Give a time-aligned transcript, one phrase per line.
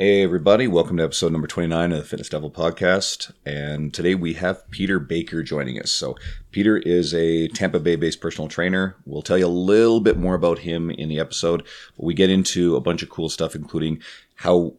[0.00, 0.68] Hey, everybody.
[0.68, 3.32] Welcome to episode number 29 of the Fitness Devil podcast.
[3.44, 5.90] And today we have Peter Baker joining us.
[5.90, 6.14] So,
[6.52, 8.94] Peter is a Tampa Bay based personal trainer.
[9.06, 11.66] We'll tell you a little bit more about him in the episode,
[11.96, 14.00] but we get into a bunch of cool stuff, including
[14.36, 14.74] how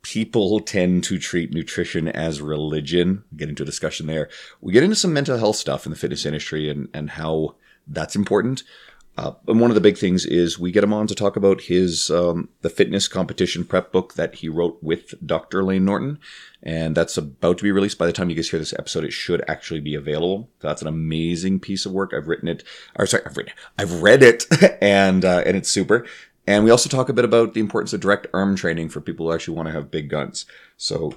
[0.00, 3.24] people tend to treat nutrition as religion.
[3.36, 4.30] Get into a discussion there.
[4.62, 8.16] We get into some mental health stuff in the fitness industry and, and how that's
[8.16, 8.62] important.
[9.16, 11.62] Uh, and one of the big things is we get him on to talk about
[11.62, 15.62] his um, the fitness competition prep book that he wrote with Dr.
[15.62, 16.18] Layne Norton,
[16.62, 17.98] and that's about to be released.
[17.98, 20.48] By the time you guys hear this episode, it should actually be available.
[20.60, 22.12] That's an amazing piece of work.
[22.14, 22.64] I've written it,
[22.96, 24.46] or sorry, I've written, I've read it,
[24.80, 26.06] and uh, and it's super.
[26.46, 29.26] And we also talk a bit about the importance of direct arm training for people
[29.26, 30.44] who actually want to have big guns.
[30.76, 31.14] So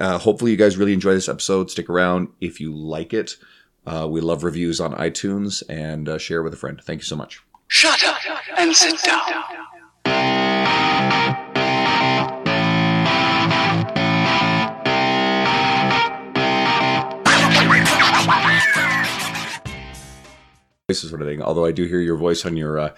[0.00, 1.70] uh, hopefully you guys really enjoy this episode.
[1.70, 3.36] Stick around if you like it.
[3.86, 6.80] Uh, we love reviews on iTunes and uh, share with a friend.
[6.82, 7.42] Thank you so much.
[7.68, 8.18] Shut up
[8.56, 9.20] and sit down.
[20.88, 21.42] This sort of thing.
[21.42, 22.94] Although I do hear your voice on your uh,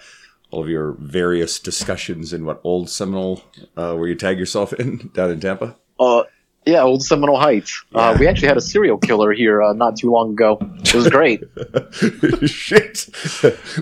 [0.51, 3.43] all of your various discussions in what old Seminole,
[3.75, 5.75] uh, where you tag yourself in down in Tampa.
[5.99, 6.23] Uh,
[6.67, 7.83] yeah, old Seminole Heights.
[7.95, 8.19] Uh, Yeah.
[8.19, 10.57] we actually had a serial killer here uh, not too long ago.
[10.83, 11.43] It was great.
[12.47, 13.09] Shit,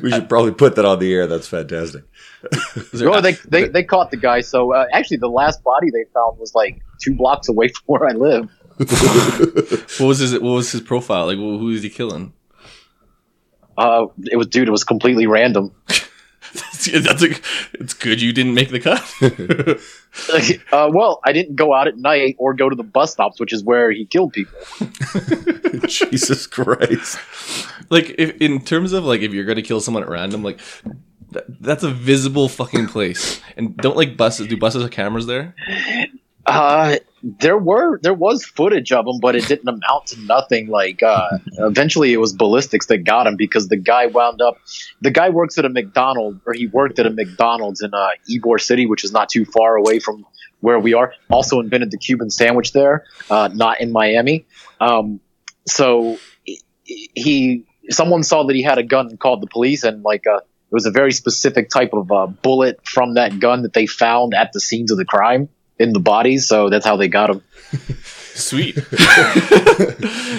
[0.02, 1.28] we should probably put that on the air.
[1.28, 2.04] That's fantastic.
[3.02, 4.42] oh, they, they they caught the guy.
[4.42, 8.06] So uh, actually, the last body they found was like two blocks away from where
[8.10, 8.50] I live.
[10.00, 11.26] What was his What was his profile?
[11.28, 12.34] Like, who was he killing?
[13.78, 14.68] Uh, it was dude.
[14.68, 15.72] It was completely random.
[16.94, 17.30] That's a,
[17.74, 19.02] it's good you didn't make the cut.
[20.74, 23.54] uh, well, I didn't go out at night or go to the bus stops, which
[23.54, 24.58] is where he killed people.
[25.88, 27.18] Jesus Christ.
[27.90, 30.60] like, if, in terms of like, if you're gonna kill someone at random, like,
[31.32, 33.42] that, that's a visible fucking place.
[33.58, 34.48] And don't like buses.
[34.48, 35.56] Do buses have cameras there?
[36.46, 40.68] Uh, there were there was footage of him, but it didn't amount to nothing.
[40.68, 44.58] Like uh, eventually, it was ballistics that got him because the guy wound up.
[45.02, 48.62] The guy works at a McDonald's, or he worked at a McDonald's in uh, Ybor
[48.62, 50.24] City, which is not too far away from
[50.60, 51.14] where we are.
[51.28, 54.46] Also invented the Cuban sandwich there, uh, not in Miami.
[54.80, 55.20] Um,
[55.68, 56.20] so
[56.84, 60.38] he someone saw that he had a gun and called the police, and like uh,
[60.38, 64.36] it was a very specific type of uh, bullet from that gun that they found
[64.36, 65.50] at the scenes of the crime
[65.80, 66.48] in the bodies.
[66.48, 67.42] So that's how they got him.
[68.34, 68.76] Sweet.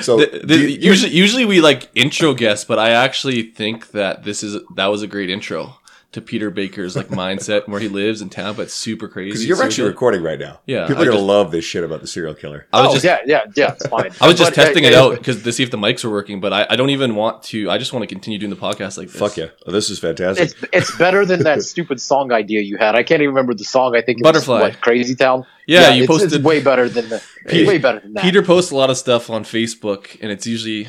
[0.02, 4.24] So The- the- you- usually, usually we like intro guests, but I actually think that
[4.24, 5.78] this is that was a great intro
[6.16, 8.62] to Peter Baker's like mindset and where he lives in Tampa.
[8.62, 9.28] It's super crazy.
[9.30, 10.60] because you're So actually recording right now.
[10.66, 12.66] Yeah, people I are gonna just- love this shit about the serial killer.
[12.72, 13.72] I was oh just yeah, yeah, yeah.
[13.72, 14.10] It's fine.
[14.20, 16.10] I was just But, uh, testing it out because to see if the mics were
[16.10, 17.70] working, but I, I don't even want to.
[17.70, 19.16] I just want to continue doing the podcast like this.
[19.20, 20.44] Fuck yeah, oh, this is fantastic.
[20.50, 22.94] It's it's better than that stupid song idea you had.
[22.96, 23.94] I can't even remember the song.
[23.94, 24.60] I think it Butterfly.
[24.62, 25.46] Was, what, Crazy Town.
[25.68, 27.20] Yeah, you it's, posted- It's way better than the.
[27.48, 28.22] Pete- way better than that.
[28.22, 30.86] Peter posts a lot of stuff on Facebook, and it's usually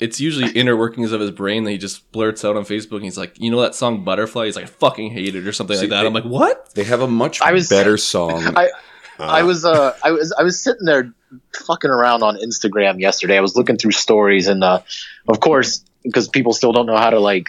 [0.00, 2.96] it's usually inner workings of his brain that he just blurts out on Facebook.
[2.96, 4.44] And he's like, you know that song Butterfly?
[4.44, 6.00] He's like, I fucking hate it or something See, like that.
[6.02, 6.72] they- I'm like, what?
[6.74, 8.42] they have a much I was- better song.
[8.56, 8.70] I-
[9.20, 11.12] Uh, I was uh I was I was sitting there
[11.66, 13.36] fucking around on Instagram yesterday.
[13.36, 14.78] I was looking through stories and uh
[15.26, 17.46] of course because people still don't know how to like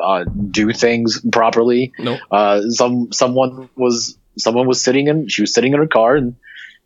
[0.00, 1.92] uh do things properly.
[1.98, 2.20] Nope.
[2.30, 6.36] Uh some someone was someone was sitting in she was sitting in her car and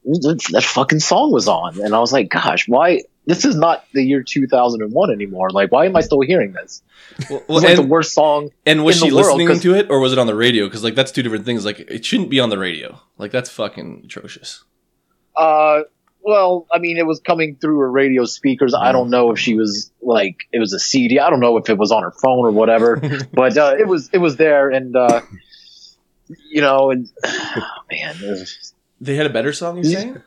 [0.06, 4.02] that fucking song was on and I was like gosh, why this is not the
[4.02, 5.50] year 2001 anymore.
[5.50, 6.82] Like why am I still hearing this?
[7.28, 8.50] Well, It's like the and, worst song.
[8.64, 10.66] and was in she the listening to it or was it on the radio?
[10.66, 11.64] Because like that's two different things.
[11.64, 13.00] Like it shouldn't be on the radio.
[13.18, 14.64] Like that's fucking atrocious.
[15.36, 15.80] Uh,
[16.22, 18.74] well, I mean, it was coming through her radio speakers.
[18.74, 21.20] I don't know if she was like it was a CD.
[21.20, 22.96] I don't know if it was on her phone or whatever,
[23.32, 25.20] but uh, it was it was there, and uh,
[26.50, 27.08] you know, and
[27.90, 29.76] man, it was- They had a better song.
[29.76, 30.22] You're saying?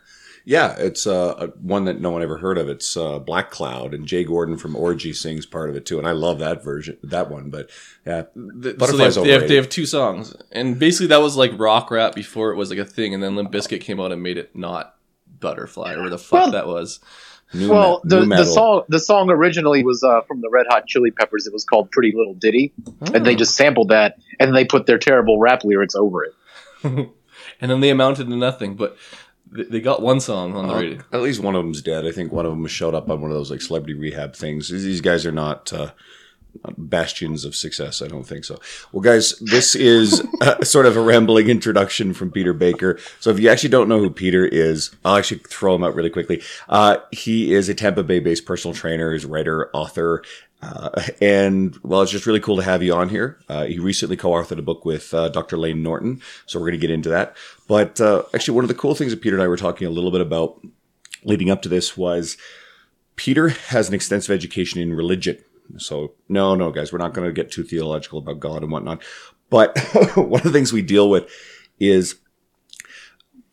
[0.49, 2.67] Yeah, it's uh, one that no one ever heard of.
[2.69, 6.07] It's uh, Black Cloud, and Jay Gordon from Orgy sings part of it too, and
[6.07, 7.51] I love that version, that one.
[7.51, 7.69] But
[8.03, 9.49] yeah, The- so they have, they, have, overrated.
[9.51, 12.79] they have two songs, and basically that was like rock rap before it was like
[12.79, 14.95] a thing, and then Limp Bizkit came out and made it not
[15.39, 16.99] Butterfly or the fuck Well- that was.
[17.53, 20.65] new well, me- the, new the song the song originally was uh, from the Red
[20.69, 21.45] Hot Chili Peppers.
[21.45, 22.73] It was called Pretty Little Ditty,
[23.13, 26.33] and they just sampled that, and they put their terrible rap lyrics over it.
[26.83, 28.75] and then they amounted to nothing.
[28.75, 29.09] But th-
[29.51, 30.99] they got one song on the Uh, radio.
[31.11, 32.05] At least one of them's dead.
[32.05, 34.69] I think one of them showed up on one of those like celebrity rehab things.
[34.69, 35.91] These these guys are not uh,
[36.77, 38.01] bastions of success.
[38.01, 38.59] I don't think so.
[38.91, 42.99] Well, guys, this is uh, sort of a rambling introduction from Peter Baker.
[43.19, 46.09] So if you actually don't know who Peter is, I'll actually throw him out really
[46.09, 46.41] quickly.
[46.67, 50.23] Uh, he is a Tampa Bay based personal trainer, is writer, author.
[50.61, 53.37] Uh, and well, it's just really cool to have you on here.
[53.47, 55.57] Uh, he recently co-authored a book with uh, Dr.
[55.57, 57.35] Layne Norton, so we're going to get into that.
[57.67, 59.91] But uh, actually, one of the cool things that Peter and I were talking a
[59.91, 60.59] little bit about
[61.23, 62.35] leading up to this was
[63.15, 65.37] Peter has an extensive education in religion.
[65.77, 69.03] So, no, no, guys, we're not going to get too theological about God and whatnot.
[69.49, 69.77] But
[70.15, 71.29] one of the things we deal with
[71.79, 72.15] is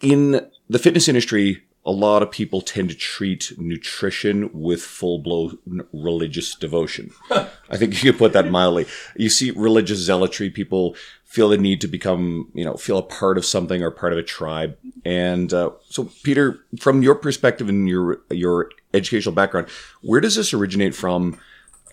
[0.00, 5.58] in the fitness industry, a lot of people tend to treat nutrition with full blown
[5.92, 7.12] religious devotion.
[7.30, 8.86] I think you could put that mildly.
[9.14, 13.38] You see religious zealotry, people feel the need to become, you know, feel a part
[13.38, 14.76] of something or part of a tribe.
[15.04, 19.68] And uh, so, Peter, from your perspective and your your educational background,
[20.02, 21.38] where does this originate from?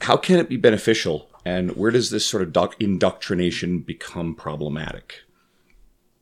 [0.04, 1.30] How can it be beneficial?
[1.46, 5.16] And where does this sort of doc- indoctrination become problematic?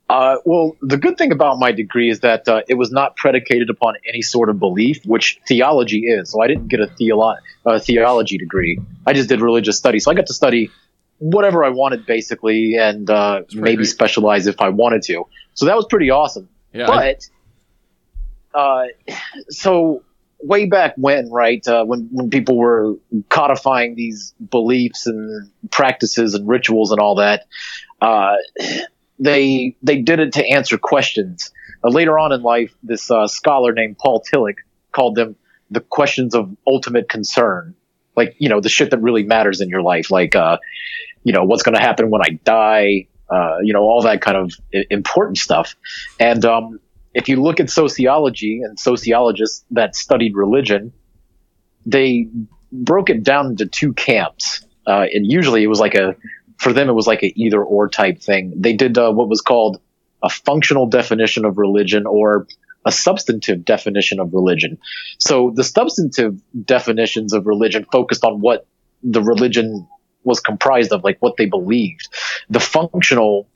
[0.10, 3.70] Uh, well, the good thing about my degree is that uh, it was not predicated
[3.70, 6.32] upon any sort of belief, which theology is.
[6.32, 8.80] So I didn't get a theolo- uh, theology degree.
[9.08, 10.04] I just did religious studies.
[10.04, 10.70] So I got to study
[11.20, 13.86] whatever I wanted, basically, and uh, maybe great.
[13.88, 15.24] specialize if I wanted to.
[15.54, 16.50] So that was pretty awesome.
[16.74, 17.16] Yeah, I-
[18.54, 19.16] but uh,
[19.50, 20.04] so
[20.44, 22.96] way back when, right, uh, when when people were
[23.30, 27.46] codifying these beliefs and practices and rituals and all that,
[28.02, 28.36] uh,
[29.20, 31.52] they they did it to answer questions.
[31.84, 34.58] Uh, later on in life, this uh, scholar named Paul Tillich
[34.92, 35.36] called them
[35.70, 37.76] the questions of ultimate concern,
[38.16, 40.58] like you know the shit that really matters in your life, like uh,
[41.24, 44.38] you know what's going to happen when I die, uh, you know all that kind
[44.38, 44.54] of
[44.90, 45.76] important stuff.
[46.20, 46.80] And um,
[47.14, 50.94] if you look at sociology and sociologists that studied religion,
[51.86, 52.28] they
[52.72, 54.66] broke it down into two camps.
[54.88, 56.16] Uh, and usually it was like a,
[56.58, 58.54] for them, it was like an either or type thing.
[58.56, 59.82] They did uh, what was called
[60.24, 62.48] a functional definition of religion or
[62.86, 64.78] a substantive definition of religion.
[65.20, 68.66] So the substantive definitions of religion focused on what
[69.04, 69.88] the religion
[70.24, 72.08] was comprised of, like what they believed.
[72.50, 73.48] The functional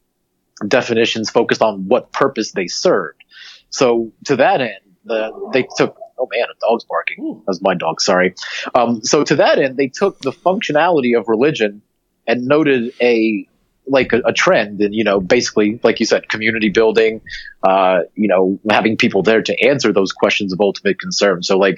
[0.68, 3.24] definitions focused on what purpose they served.
[3.70, 5.98] So to that end, the, they took.
[6.18, 7.44] Oh man, a dog's barking.
[7.46, 8.00] That's my dog.
[8.00, 8.36] Sorry.
[8.74, 11.82] Um, so to that end, they took the functionality of religion
[12.26, 13.48] and noted a
[13.88, 17.22] like a, a trend, and you know, basically, like you said, community building.
[17.62, 21.44] Uh, you know, having people there to answer those questions of ultimate concern.
[21.44, 21.76] So like,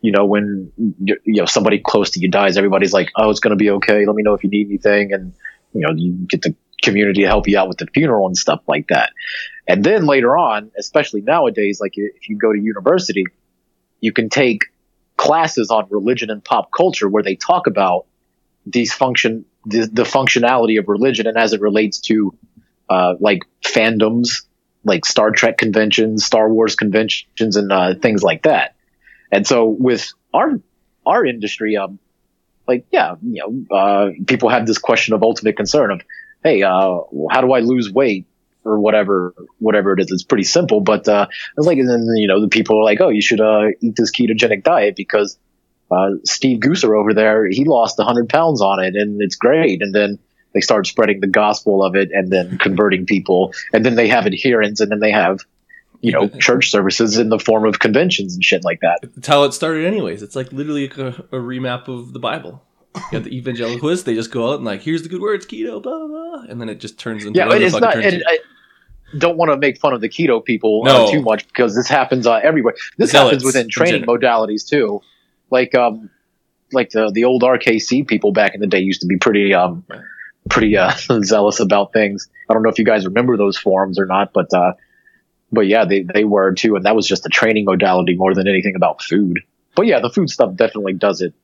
[0.00, 3.40] you know, when you you know somebody close to you dies, everybody's like, "Oh, it's
[3.40, 4.06] going to be okay.
[4.06, 5.32] Let me know if you need anything," and
[5.72, 6.54] you know, you get the
[6.84, 9.12] community to help you out with the funeral and stuff like that.
[9.66, 13.24] And then later on, especially nowadays, like if you go to university,
[14.00, 14.66] you can take
[15.16, 18.06] classes on religion and pop culture where they talk about
[18.66, 22.36] these function, the, the functionality of religion and as it relates to,
[22.90, 24.42] uh, like fandoms,
[24.84, 28.74] like Star Trek conventions, Star Wars conventions, and uh, things like that.
[29.32, 30.60] And so with our
[31.06, 31.98] our industry, um,
[32.68, 36.02] like yeah, you know, uh, people have this question of ultimate concern of,
[36.44, 37.00] hey, uh,
[37.30, 38.26] how do I lose weight?
[38.66, 40.10] or whatever, whatever it is.
[40.10, 41.26] It's pretty simple, but, uh,
[41.56, 43.94] it's like, and then, you know, the people are like, oh, you should, uh, eat
[43.94, 45.38] this ketogenic diet because,
[45.90, 49.82] uh, Steve Gooser over there, he lost hundred pounds on it and it's great.
[49.82, 50.18] And then
[50.54, 53.52] they start spreading the gospel of it and then converting people.
[53.72, 55.40] And then they have adherents and then they have,
[56.00, 59.00] you know, church services in the form of conventions and shit like that.
[59.02, 60.22] That's how it started, anyways.
[60.22, 62.62] It's like literally a, a remap of the Bible.
[62.94, 65.82] You have the evangelicalists; they just go out and like, here's the good words, keto,
[65.82, 67.80] blah blah, blah," and then it just turns into Yeah, whatever and the it's it
[67.80, 68.24] not, turns and.
[68.26, 68.38] I
[69.18, 71.06] don't want to make fun of the keto people No.
[71.06, 72.74] uh, too much because this happens uh, everywhere.
[72.98, 75.02] This Zealots, happens within training modalities too.
[75.50, 76.10] Like, um,
[76.72, 79.84] like the the old RKC people back in the day used to be pretty um
[80.48, 80.92] pretty uh,
[81.22, 82.28] zealous about things.
[82.48, 84.72] I don't know if you guys remember those forums or not, but uh,
[85.52, 88.48] but yeah, they they were too, and that was just a training modality more than
[88.48, 89.40] anything about food.
[89.76, 91.34] But yeah, the food stuff definitely does it.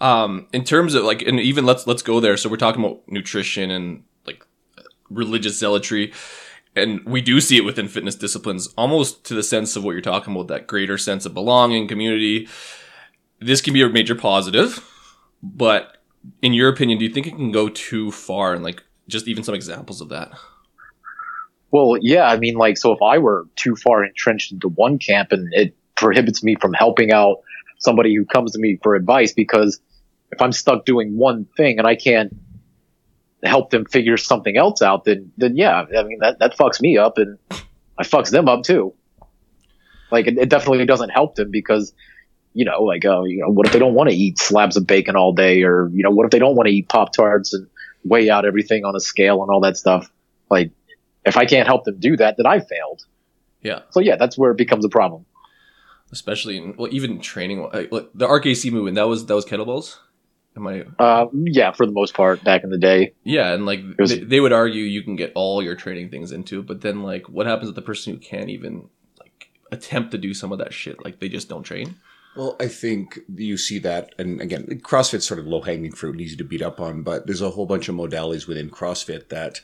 [0.00, 2.36] Um in terms of like and even let's let's go there.
[2.36, 4.44] So we're talking about nutrition and like
[5.10, 6.12] religious zealotry.
[6.74, 10.02] And we do see it within fitness disciplines almost to the sense of what you're
[10.02, 12.48] talking about that greater sense of belonging community.
[13.40, 14.84] This can be a major positive
[15.42, 15.98] but
[16.42, 18.54] in your opinion do you think it can go too far?
[18.54, 20.32] And like just even some examples of that.
[21.70, 25.32] Well, yeah, I mean, like, so if I were too far entrenched into one camp
[25.32, 27.40] and it prohibits me from helping out
[27.78, 29.80] somebody who comes to me for advice, because
[30.36, 32.36] if I'm stuck doing one thing and I can't
[33.42, 36.96] help them figure something else out, then, then yeah, I mean, that, that fucks me
[36.98, 37.38] up and
[37.98, 38.94] I fucks them up too.
[40.12, 41.92] Like, it, it definitely doesn't help them because,
[42.54, 44.86] you know, like, uh, you know, what if they don't want to eat slabs of
[44.86, 47.52] bacon all day, or you know, what if they don't want to eat pop tarts
[47.52, 47.66] and
[48.04, 50.10] weigh out everything on a scale and all that stuff?
[50.48, 50.70] Like,
[51.24, 53.04] if I can't help them do that, then I failed.
[53.62, 53.80] Yeah.
[53.90, 55.26] So yeah, that's where it becomes a problem.
[56.12, 57.62] especially in well, even training.
[57.62, 59.96] Like, like, the RKC movement that was that was kettlebells.
[60.56, 60.84] Am I?
[60.98, 63.12] Uh, yeah, for the most part, back in the day.
[63.24, 66.32] Yeah, and like was- they, they would argue you can get all your training things
[66.32, 68.88] into, it, but then like what happens with the person who can't even
[69.20, 71.04] like attempt to do some of that shit?
[71.04, 71.96] Like they just don't train.
[72.36, 76.20] Well, I think you see that, and again, CrossFit's sort of low hanging fruit and
[76.20, 79.60] easy to beat up on, but there's a whole bunch of modalities within CrossFit that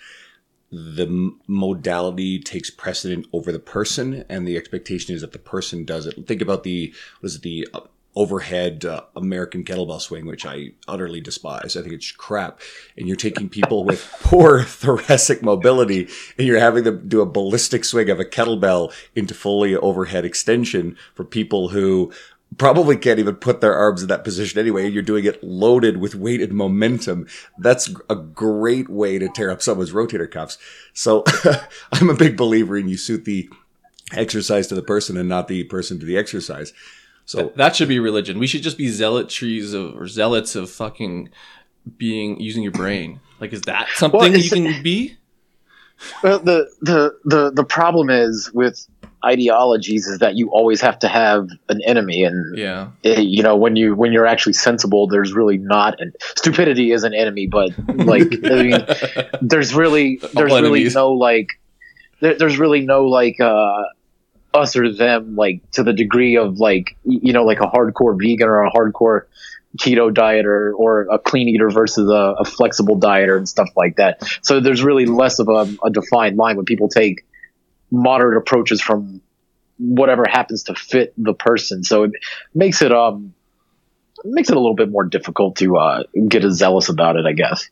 [0.71, 6.07] the modality takes precedent over the person, and the expectation is that the person does
[6.07, 6.27] it.
[6.27, 7.81] Think about the was it the uh,
[8.15, 11.77] overhead uh, American kettlebell swing, which I utterly despise.
[11.77, 12.61] I think it's crap.
[12.97, 17.85] And you're taking people with poor thoracic mobility, and you're having them do a ballistic
[17.85, 22.13] swing of a kettlebell into fully overhead extension for people who
[22.59, 24.85] probably can't even put their arms in that position anyway.
[24.85, 27.27] And you're doing it loaded with weight and momentum.
[27.59, 30.59] That's a great way to tear up someone's rotator cuffs.
[30.93, 31.25] So
[31.93, 33.49] I'm a big believer in you suit the
[34.13, 36.75] exercise to the person and not the person to the exercise.
[37.25, 38.39] So That should be religion.
[38.39, 41.31] We should just be zealotries of or zealots of fucking
[41.97, 43.21] being using your brain.
[43.41, 45.17] Like, is that something Well, you can be?
[46.23, 48.87] Well, the, the the the problem is with
[49.25, 53.57] ideologies is that you always have to have an enemy, and Yeah, eh, you know
[53.57, 56.01] when you when you're actually sensible, there's really not.
[56.01, 58.87] And stupidity is an enemy, but like I mean,
[59.43, 60.95] there's really there's All really enemies.
[60.95, 61.49] no like
[62.21, 63.83] there, there's really no like uh
[64.55, 68.49] us or them like to the degree of like you know like a hardcore vegan
[68.49, 69.23] or a hardcore
[69.79, 74.23] keto dieter or a clean eater versus a, a flexible dieter and stuff like that.
[74.43, 77.25] So there's really less of a, a defined line when people take
[77.91, 79.23] moderate approaches from
[79.79, 81.85] whatever happens to fit the person.
[81.85, 82.13] So it
[82.55, 83.35] makes it um
[84.25, 87.33] makes it a little bit more difficult to uh get as zealous about it i
[87.33, 87.69] guess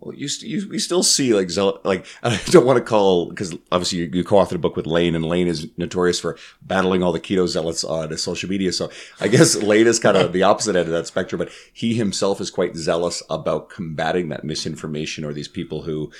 [0.00, 3.54] Well, you, you we still see like zealot like I don't want to call because
[3.70, 7.12] obviously you, you co-authored a book with Layne and Layne is notorious for battling all
[7.12, 8.72] the keto zealots on social media.
[8.72, 8.90] So
[9.20, 12.40] I guess Layne is kind of the opposite end of that spectrum, but he himself
[12.40, 16.10] is quite zealous about combating that misinformation or these people who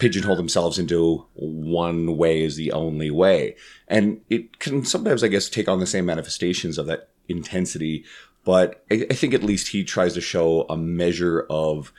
[0.00, 3.54] pigeonhole themselves into one way is the only way,
[3.86, 8.04] and it can sometimes I guess take on the same manifestations of that intensity.
[8.44, 11.92] But I, I think at least he tries to show a measure of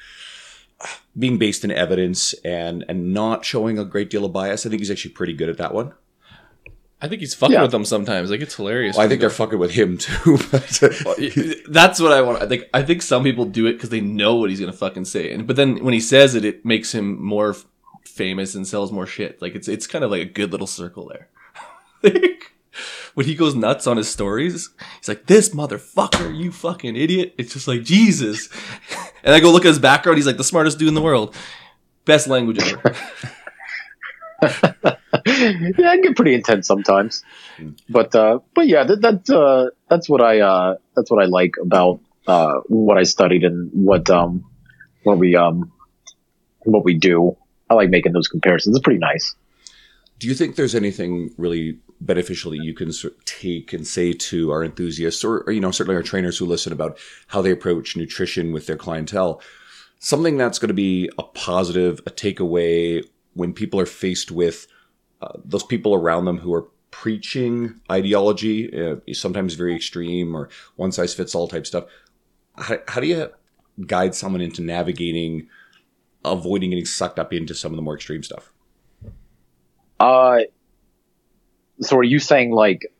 [1.17, 4.65] being based in evidence and and not showing a great deal of bias.
[4.65, 5.93] I think he's actually pretty good at that one.
[7.01, 7.63] I think he's fucking Yeah.
[7.63, 8.31] with them sometimes.
[8.31, 8.95] Like it's hilarious.
[8.95, 10.37] Well, I think they're fucking with him too.
[10.51, 10.81] but-
[11.69, 12.41] That's what I want.
[12.41, 15.05] I think I think some people do it because they know what he's gonna fucking
[15.05, 17.55] say, and but then when he says it, it makes him more
[18.05, 19.41] famous and sells more shit.
[19.41, 21.27] Like it's it's kind of like a good little circle there.
[22.03, 22.52] like
[23.13, 27.53] when he goes nuts on his stories, he's like, "This motherfucker, you fucking idiot!" It's
[27.53, 28.50] just like Jesus.
[29.25, 30.18] And I go look at his background.
[30.18, 31.34] He's like the smartest dude in the world.
[32.03, 32.94] Best language ever.
[35.25, 37.24] yeah, I get pretty intense sometimes,
[37.88, 41.53] but uh, but yeah, that, that uh, that's what I uh, that's what I like
[41.62, 44.44] about uh, what I studied and what um
[45.03, 45.72] what we um
[46.63, 47.38] what we do.
[47.70, 48.75] I like making those comparisons.
[48.75, 49.36] It's pretty nice.
[50.20, 54.13] Do you think there's anything really beneficial that you can sort of take and say
[54.13, 57.51] to our enthusiasts, or, or you know, certainly our trainers who listen about how they
[57.51, 59.41] approach nutrition with their clientele?
[60.00, 64.67] Something that's going to be a positive, a takeaway when people are faced with
[65.22, 70.91] uh, those people around them who are preaching ideology, uh, sometimes very extreme or one
[70.91, 71.86] size fits all type stuff.
[72.57, 73.29] How, how do you
[73.88, 75.48] guide someone into navigating,
[76.24, 78.51] avoiding getting sucked up into some of the more extreme stuff?
[80.00, 80.39] Uh,
[81.82, 82.92] so are you saying like,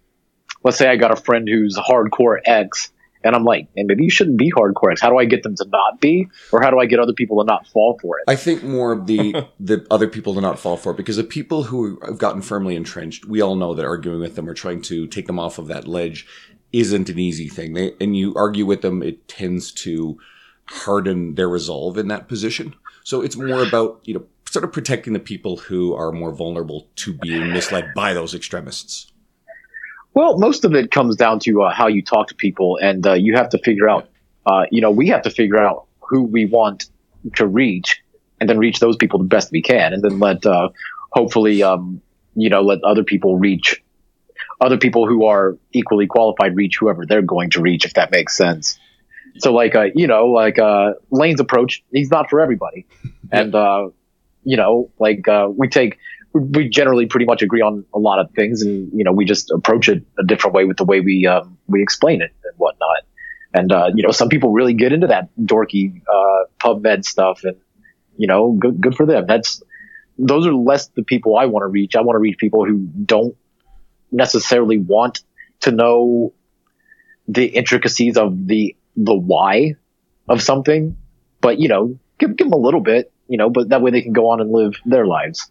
[0.63, 2.92] let's say I got a friend who's hardcore X,
[3.24, 5.01] and I'm like, and maybe you shouldn't be hardcore X.
[5.01, 7.42] How do I get them to not be, or how do I get other people
[7.42, 8.25] to not fall for it?
[8.27, 11.24] I think more of the the other people to not fall for it because the
[11.24, 14.82] people who have gotten firmly entrenched, we all know that arguing with them or trying
[14.84, 16.27] to take them off of that ledge
[16.72, 17.74] isn't an easy thing.
[17.74, 20.18] They, and you argue with them, it tends to
[20.65, 22.74] harden their resolve in that position.
[23.03, 26.88] So it's more about you know sort of protecting the people who are more vulnerable
[26.95, 29.12] to being misled by those extremists.
[30.13, 33.13] Well, most of it comes down to uh, how you talk to people, and uh,
[33.13, 34.10] you have to figure out.
[34.45, 36.86] Uh, you know, we have to figure out who we want
[37.36, 38.03] to reach,
[38.39, 40.69] and then reach those people the best we can, and then let uh,
[41.12, 42.01] hopefully, um,
[42.36, 43.81] you know, let other people reach
[44.62, 48.38] other people who are equally qualified reach whoever they're going to reach, if that makes
[48.38, 48.79] sense.
[49.39, 52.86] So, like, uh, you know, like uh, Layne's approach, he's not for everybody,
[53.31, 53.89] and uh,
[54.43, 55.97] you know, like uh, we take
[56.33, 59.51] we generally pretty much agree on a lot of things, and you know, we just
[59.51, 63.03] approach it a different way with the way we um, we explain it and whatnot.
[63.53, 67.57] And uh, you know, some people really get into that dorky uh, PubMed stuff, and
[68.17, 69.25] you know, good good for them.
[69.27, 69.62] That's
[70.17, 71.95] those are less the people I want to reach.
[71.95, 73.35] I want to reach people who don't
[74.12, 75.21] necessarily want
[75.62, 76.33] to know
[77.27, 79.75] the intricacies of the the why
[80.27, 80.97] of something,
[81.41, 84.03] but you know, give give them a little bit, you know, but that way they
[84.03, 85.49] can go on and live their lives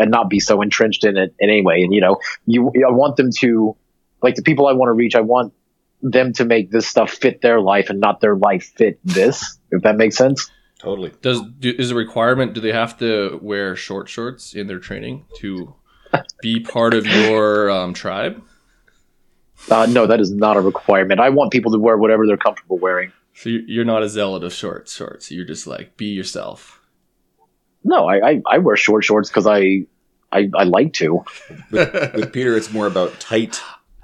[0.00, 1.82] and not be so entrenched in it in any way.
[1.82, 3.76] And you know, you I want them to
[4.20, 5.14] like the people I want to reach.
[5.14, 5.52] I want
[6.02, 9.58] them to make this stuff fit their life and not their life fit this.
[9.72, 10.50] If that makes sense.
[10.80, 11.12] Totally.
[11.22, 12.54] Does do, is a requirement?
[12.54, 15.76] Do they have to wear short shorts in their training to
[16.42, 18.42] be part of your um, tribe?
[19.70, 21.20] Uh, no, that is not a requirement.
[21.20, 23.12] I want people to wear whatever they're comfortable wearing.
[23.34, 25.30] So you- you're not a zealot of short shorts.
[25.30, 26.79] You're just like be yourself.
[27.84, 29.86] No, I, I, I wear short shorts because I,
[30.32, 31.24] I I like to.
[31.70, 33.60] With Peter, it's more about tight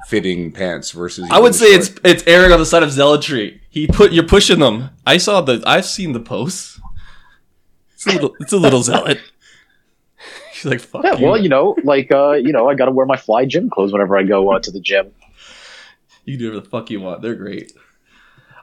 [0.07, 1.29] fitting pants versus.
[1.31, 1.81] I would say short.
[1.81, 3.61] it's it's erring on the side of zealotry.
[3.69, 4.91] He put you're pushing them.
[5.07, 6.81] I saw the I've seen the posts.
[7.95, 9.21] It's a little it's a little zealot.
[10.53, 11.27] He's like fuck Yeah, you.
[11.27, 13.93] well, you know, like uh, you know, I got to wear my fly gym clothes
[13.93, 15.13] whenever I go uh, to the gym.
[16.25, 17.21] You can do whatever the fuck you want.
[17.23, 17.73] They're great.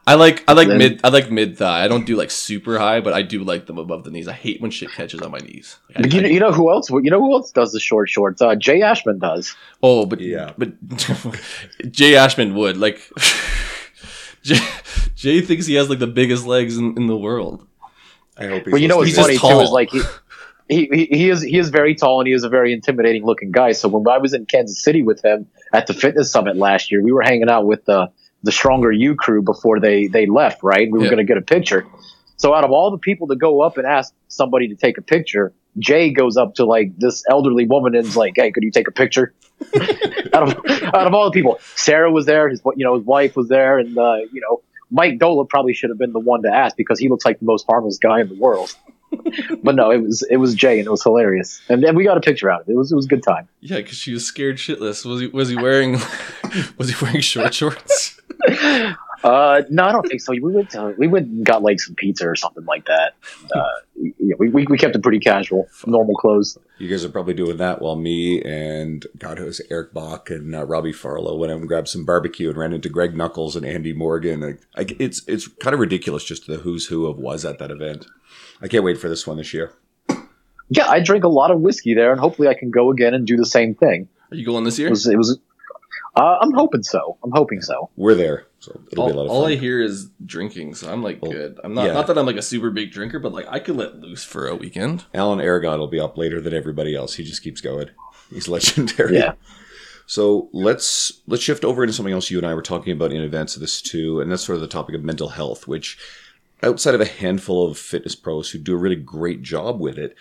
[0.06, 1.84] I like I like Then- mid I like mid thigh.
[1.84, 4.28] I don't do like super high, but I do like them above the knees.
[4.28, 5.78] I hate when shit catches on my knees.
[5.96, 6.90] Like, I- you, know, I- you know who else?
[6.90, 8.42] You know who else does the short shorts?
[8.42, 9.56] Uh, Jay Ashman does.
[9.82, 10.52] oh, but Yeah.
[10.58, 10.74] but
[11.92, 13.00] Jay Ashman would like.
[14.44, 14.60] Jay,
[15.16, 17.66] Jay thinks he has like the biggest legs in, in the world.
[18.38, 18.64] I hope.
[18.66, 20.02] He's But you know what's funny just too is like he,
[20.68, 23.52] he he he is he is very tall and he is a very intimidating looking
[23.52, 23.72] guy.
[23.72, 27.02] So when I was in Kansas City with him at the fitness summit last year,
[27.02, 28.12] we were hanging out with the
[28.44, 30.62] the Stronger U crew before they they left.
[30.64, 31.12] Right, we were Yeah.
[31.12, 31.86] going to get a picture.
[32.38, 35.02] So out of all the people to go up and ask somebody to take a
[35.02, 38.72] picture, Jay goes up to like this elderly woman and is like, "Hey, could you
[38.72, 39.34] take a picture?"
[40.34, 42.50] out of out of all the people, Sarah was there.
[42.50, 45.90] His you know his wife was there, and uh, you know Mike Doehla probably should
[45.90, 48.28] have been the one to ask because he looks like the most harmless guy in
[48.28, 48.76] the world.
[49.64, 52.18] but no, it was it was Jay, and it was hilarious, and then we got
[52.18, 52.74] a picture out of it.
[52.74, 53.48] It was it was a good time.
[53.62, 55.06] Yeah, because she was scared shitless.
[55.06, 55.94] Was he was he wearing
[56.78, 58.20] was he wearing short shorts?
[59.24, 60.34] Uh, no, I don't think so.
[60.34, 63.14] We went to, we went and got like some pizza or something like that.
[63.56, 63.64] Uh,
[64.20, 66.58] yeah, we, we we kept it pretty casual, normal clothes.
[66.78, 70.54] You guys are probably doing that while me and God, it was Eric Bach and
[70.54, 73.66] uh, Robbie Farlow went out and grabbed some barbecue and ran into Greg Nuckols and
[73.66, 74.42] Andy Morgan.
[74.42, 77.72] Like, like, it's it's kind of ridiculous just the who's who of was at that
[77.72, 78.08] event.
[78.62, 79.72] I can't wait for this one this year.
[80.70, 83.26] Yeah, I drink a lot of whiskey there, and hopefully I can go again and
[83.26, 84.10] do the same thing.
[84.32, 84.90] Are you going this It year?
[84.90, 85.40] was it was.
[86.16, 87.18] Uh, I'm hoping so.
[87.24, 87.90] I'm hoping so.
[87.96, 89.52] We're there, so it'll be a lot All, of all fun.
[89.54, 91.60] I hear is drinking, so I'm like Well, good.
[91.64, 91.94] I'm not yeah.
[91.94, 94.48] not that I'm like a super big drinker, but like I could let loose for
[94.48, 95.06] a weekend.
[95.14, 97.16] Alan Aragon will be up later than everybody else.
[97.16, 97.90] He just keeps going.
[98.30, 99.18] He's legendary.
[99.18, 99.34] Yeah.
[100.06, 103.22] So let's let's shift over into something else you and I were talking about in
[103.22, 105.98] advance of this too, and that's sort of the topic of mental health, which
[106.62, 110.16] outside of a handful of fitness pros who do a really great job with it,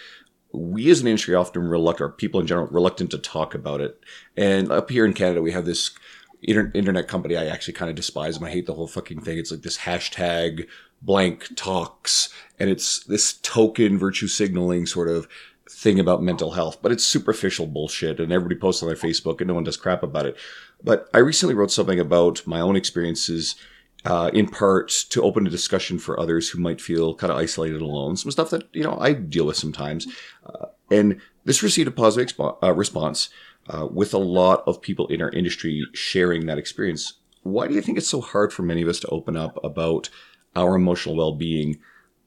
[0.53, 4.01] we as an industry often reluctant, or people in general, reluctant to talk about it.
[4.37, 5.91] And up here in Canada, we have this
[6.43, 8.47] inter- internet company I actually kind of despise them.
[8.47, 9.39] I hate the whole fucking thing.
[9.39, 10.67] It's like this hashtag
[11.01, 15.27] blank talks, and it's this token virtue signaling sort of
[15.69, 19.49] thing about mental health, but it's superficial bullshit, and everybody posts on their Facebook, and
[19.49, 20.37] no one does crap about it.
[20.85, 23.57] But I recently wrote something about my own experiences,
[24.05, 27.77] uh, in part to open a discussion for others who might feel kind of isolated
[27.77, 28.17] and alone.
[28.17, 30.07] Some stuff that you know I deal with sometimes,
[30.47, 33.29] uh, and this received a positive expo- uh, response
[33.69, 37.15] uh, with a lot of people in our industry sharing that experience.
[37.43, 40.09] Why do you think it's so hard for many of us to open up about
[40.55, 41.79] our emotional well-being,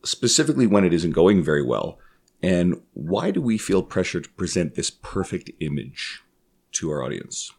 [0.03, 1.99] specifically when it isn't going very well?
[2.41, 6.21] And why do we feel pressure to present this perfect image
[6.73, 7.51] to our audience?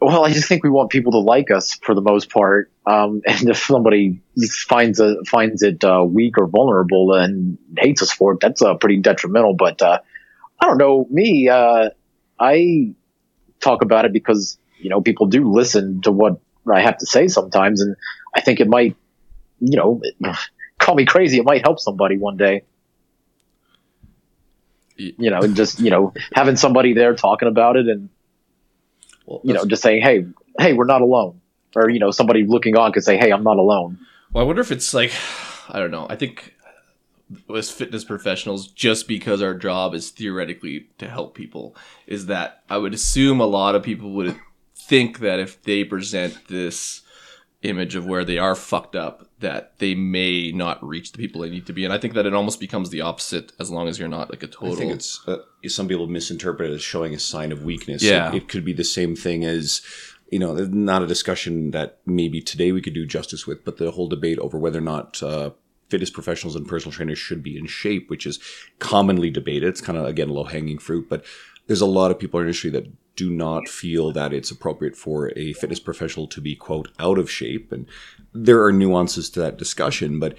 [0.00, 2.70] Well, I just think we want people to like us for the most part.
[2.86, 4.20] Um, and if somebody
[4.68, 8.74] finds a, finds it uh, weak or vulnerable and hates us for it, that's uh,
[8.74, 9.54] pretty detrimental.
[9.54, 9.98] But uh,
[10.60, 11.06] I don't know.
[11.10, 11.90] Me, uh,
[12.38, 12.94] I
[13.60, 16.40] talk about it because you know people do listen to what
[16.72, 17.96] I have to say sometimes, and
[18.34, 18.94] I think it might,
[19.58, 20.00] you know,
[20.78, 21.38] call me crazy.
[21.38, 22.62] It might help somebody one day.
[24.96, 28.10] You know, and just you know having somebody there talking about it and
[29.28, 30.26] Well, you know, just saying, "Hey,
[30.58, 31.40] hey, we're not alone,"
[31.76, 33.98] or you know, somebody looking on could say, "Hey, I'm not alone."
[34.32, 35.12] Well, I wonder if it's like
[35.68, 36.06] I don't know.
[36.08, 36.54] I think
[37.54, 42.78] as fitness professionals, just because our job is theoretically to help people, is that I
[42.78, 44.34] would assume a lot of people would
[44.74, 47.02] think that if they present this
[47.62, 51.50] image of where they are fucked up that they may not reach the people they
[51.50, 53.98] need to be and i think that it almost becomes the opposite as long as
[53.98, 57.14] you're not like a total I think it's uh, some people misinterpret it as showing
[57.14, 58.02] a sign of weakness.
[58.02, 58.28] Yeah.
[58.28, 59.82] it, it could be the same thing as
[60.30, 63.92] you know, not a discussion that maybe today we could do justice with, but the
[63.92, 65.50] whole debate over whether or not uh,
[65.88, 68.38] fitness professionals and personal trainers should be in shape, which is
[68.78, 69.68] commonly debated.
[69.68, 71.24] It's kind of again low hanging fruit, but
[71.68, 74.96] there's a lot of people in our industry that do not feel that it's appropriate
[74.96, 77.86] for a fitness professional to be quote out of shape, and
[78.32, 80.36] there are nuances to that discussion, but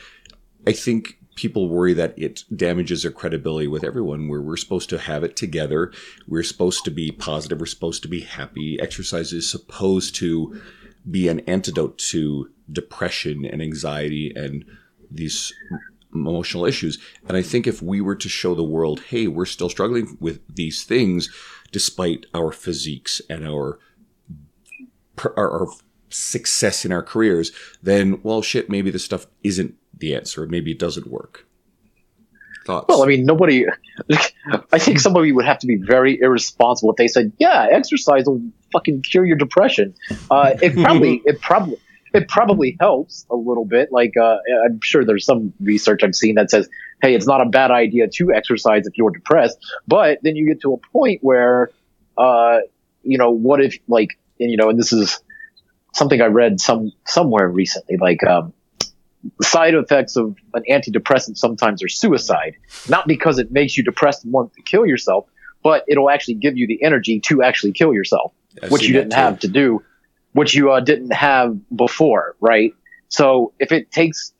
[0.68, 4.98] I think people worry that it damages their credibility with everyone where we're supposed to
[4.98, 5.94] have it together.
[6.28, 7.62] We're supposed to be positive.
[7.62, 8.78] We're supposed to be happy.
[8.82, 10.62] Exercise is supposed to
[11.10, 14.66] be an antidote to depression and anxiety and
[15.10, 15.54] these
[16.14, 16.98] emotional issues.
[17.28, 20.40] And I think if we were to show the world, hey, we're still struggling with
[20.48, 21.30] these things
[21.72, 23.80] despite our physiques and our
[25.36, 25.68] our, our
[26.10, 27.52] success in our careers,
[27.84, 30.46] then well, shit, maybe this stuff isn't the answer.
[30.46, 31.46] Maybe it doesn't work.
[32.66, 32.86] Thoughts?
[32.88, 33.66] Well, I mean, nobody.
[34.72, 38.42] I think somebody would have to be very irresponsible if they said, "Yeah, exercise will
[38.72, 39.94] fucking cure your depression."
[40.30, 41.78] Uh, it probably, it probably,
[42.14, 43.92] it probably helps a little bit.
[43.92, 46.70] Like, uh, I'm sure there's some research I've seen that says,
[47.02, 50.62] "Hey, it's not a bad idea to exercise if you're depressed." But then you get
[50.62, 51.72] to a point where,
[52.18, 52.60] uh,
[53.04, 55.22] you know, what if, like, and, you know, and this is
[55.94, 58.24] something I read some somewhere recently, like.
[58.24, 58.54] Um,
[59.42, 62.56] side effects of an antidepressant sometimes are suicide,
[62.88, 65.26] not because it makes you depressed and want to kill yourself,
[65.62, 69.14] but it'll actually give you the energy to actually kill yourself, I've which you didn't
[69.14, 69.84] have to do,
[70.40, 72.72] which you uh, didn't have before, right?
[73.10, 74.32] So if it takes,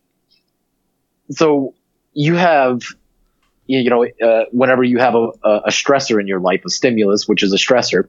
[1.30, 1.76] so
[2.14, 2.84] you have,
[3.68, 7.28] you know, uh, whenever you have a, a a stressor in your life, a stimulus,
[7.28, 8.08] which is a stressor,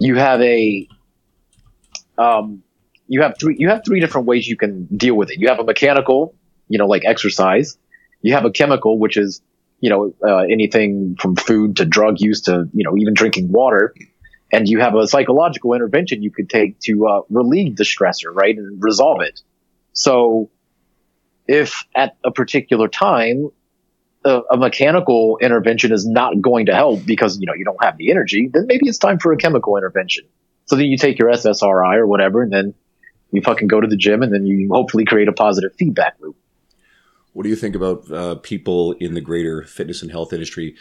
[0.00, 0.88] you have a,
[2.18, 2.64] um,
[3.06, 5.38] you have three you have three different ways you can deal with it.
[5.38, 6.34] You have a mechanical,
[6.66, 7.78] you know, like exercise.
[8.20, 9.42] You have a chemical, which is
[9.78, 13.94] you know uh, anything from food to drug use to you know even drinking water.
[14.52, 18.56] And you have a psychological intervention you could take to uh, relieve the stressor, right,
[18.56, 19.40] and resolve it.
[19.92, 20.50] So,
[21.46, 23.50] if at a particular time
[24.24, 27.96] a, a mechanical intervention is not going to help because you know you don't have
[27.96, 30.24] the energy, then maybe it's time for a chemical intervention.
[30.66, 32.74] So then you take your SSRI or whatever, and then
[33.32, 36.36] you fucking go to the gym, and then you hopefully create a positive feedback loop.
[37.32, 40.76] What do you think about uh, people in the greater fitness and health industry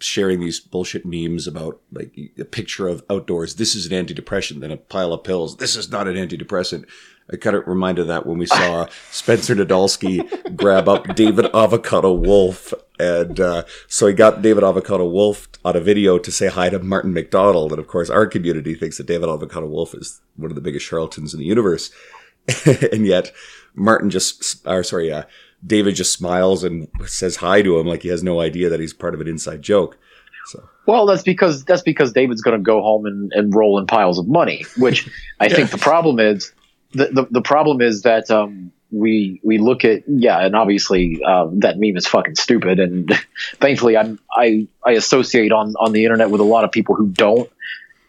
[0.00, 3.56] sharing these bullshit memes about like a picture of outdoors?
[3.56, 5.56] This is an antidepressant, then a pile of pills.
[5.56, 6.86] This is not an antidepressant.
[7.30, 12.72] I kind of reminded that when we saw Spencer Nadolsky grab up David Avocado Wolfe.
[12.98, 16.78] And uh, so he got David Avocado Wolfe on a video to say hi to
[16.78, 17.72] Martin MacDonald.
[17.72, 20.86] And of course, our community thinks that David Avocado Wolfe is one of the biggest
[20.86, 21.90] charlatans in the universe.
[22.92, 23.32] and yet,
[23.74, 25.24] Martin just, or sorry, uh,
[25.66, 28.92] David just smiles and says hi to him like he has no idea that he's
[28.92, 29.98] part of an inside joke.
[30.46, 33.86] So Well, that's because that's because David's going to go home and, and roll in
[33.86, 34.64] piles of money.
[34.76, 35.08] Which
[35.40, 36.52] I think the problem is
[36.92, 41.48] the, the the problem is that um, we we look at yeah, and obviously uh,
[41.54, 42.78] that meme is fucking stupid.
[42.78, 43.10] And
[43.56, 47.08] thankfully, I'm I I associate on on the internet with a lot of people who
[47.08, 47.50] don't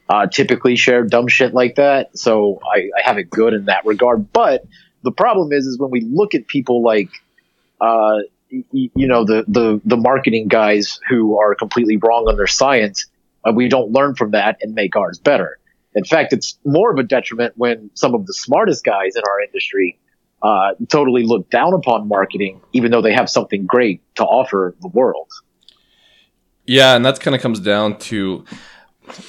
[0.10, 2.18] uh, typically share dumb shit like that.
[2.18, 4.34] So I, I have it good in that regard.
[4.34, 4.66] But
[5.04, 7.10] the problem is, is when we look at people like,
[7.80, 8.20] uh,
[8.52, 12.48] y- y- you know, the, the, the marketing guys who are completely wrong on their
[12.48, 13.06] science,
[13.46, 15.60] uh, we don't learn from that and make ours better.
[15.96, 19.42] In fact, it's more of a detriment when some of the smartest guys in our
[19.42, 20.00] industry
[20.42, 24.88] uh, totally look down upon marketing, even though they have something great to offer the
[24.88, 25.28] world.
[26.66, 28.46] Yeah, and that kind of comes down to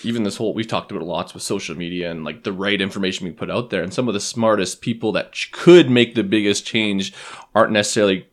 [0.05, 2.81] even this whole we've talked about it lots with social media and like the right
[2.81, 3.83] information we put out there.
[3.83, 7.15] And some of the smartest people that could make the biggest change
[7.55, 8.29] aren't necessarily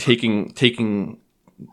[0.00, 1.18] taking taking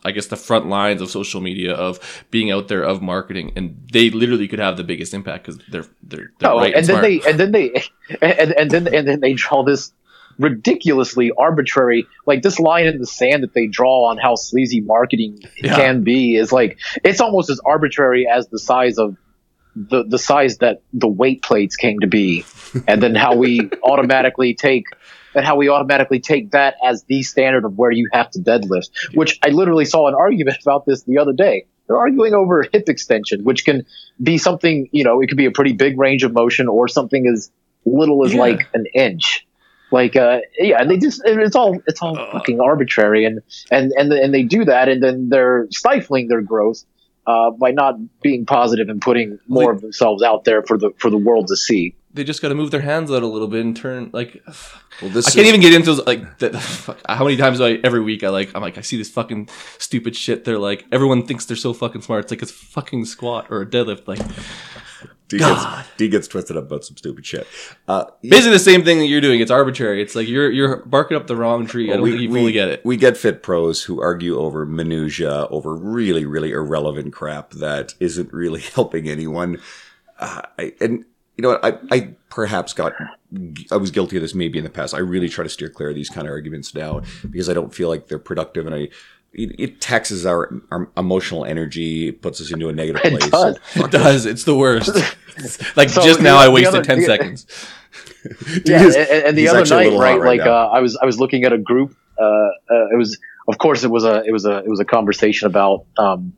[0.04, 3.88] I guess the front lines of social media of being out there of marketing, and
[3.94, 6.96] they literally could have the biggest impact because they're they're, they're Oh, right and then
[6.98, 7.04] smart.
[7.04, 7.84] they and then they
[8.22, 9.94] and, and then and then they draw this
[10.40, 15.40] ridiculously arbitrary like this line in the sand that they draw on how sleazy marketing
[15.64, 15.76] Yeah.
[15.76, 19.18] can be is like it's almost as arbitrary as the size of
[19.76, 22.46] the the size that the weight plates came to be
[22.88, 24.86] and then how we automatically take
[25.38, 28.90] and how we automatically take that as the standard of where you have to deadlift
[29.14, 32.90] which i literally saw an argument about this the other day they're arguing over hip
[32.90, 33.86] extension which can
[34.22, 37.28] be something you know it could be a pretty big range of motion or something
[37.28, 37.52] as
[37.86, 38.42] little as Yeah.
[38.42, 39.46] like an inch
[39.92, 42.32] like uh yeah they just it's all it's all Uh.
[42.34, 43.40] fucking arbitrary and
[43.72, 46.84] and and and they do that and then they're stifling their growth
[47.26, 51.10] uh by not being positive and putting more of themselves out there for the for
[51.10, 53.62] the world to see they just got to move their hands out a little bit
[53.66, 54.44] and turn like.
[55.00, 57.66] Well, this I can't is- even get into like the, fuck, how many times do
[57.66, 60.44] I every week I like I'm like I see this fucking stupid shit.
[60.44, 62.24] They're like everyone thinks they're so fucking smart.
[62.24, 64.08] It's like it's fucking squat or a deadlift.
[64.08, 64.18] Like
[65.28, 65.64] D gets,
[65.98, 67.46] D gets twisted up about some stupid shit.
[67.88, 69.40] Uh, basically the same thing that you're doing.
[69.40, 70.02] It's arbitrary.
[70.02, 71.92] It's like you're you're barking up the wrong tree.
[71.92, 72.84] I don't think you fully get it.
[72.84, 78.34] We get fit pros who argue over minutia, over really, really irrelevant crap that isn't
[78.34, 79.60] really helping anyone.
[80.18, 81.06] Uh, I, and
[81.38, 82.94] you know, what, I, I perhaps got,
[83.72, 84.94] I was guilty of this maybe in the past.
[84.94, 87.74] I really try to steer clear of these kind of arguments now because I don't
[87.74, 88.90] feel like they're productive and I.
[89.34, 93.30] It, it taxes our, our emotional energy, it puts us into a negative It place.
[93.30, 93.60] does.
[93.76, 94.26] It does.
[94.26, 94.96] It's the worst.
[95.76, 97.46] like So just the- now, I wasted other- ten the- seconds.
[98.66, 100.20] yeah, is- and, and the other night, right?
[100.20, 101.96] right like uh, I was I was looking at a group.
[102.20, 102.50] Uh, uh,
[102.92, 105.86] it was, of course, it was a it was a it was a conversation about
[105.98, 106.34] um,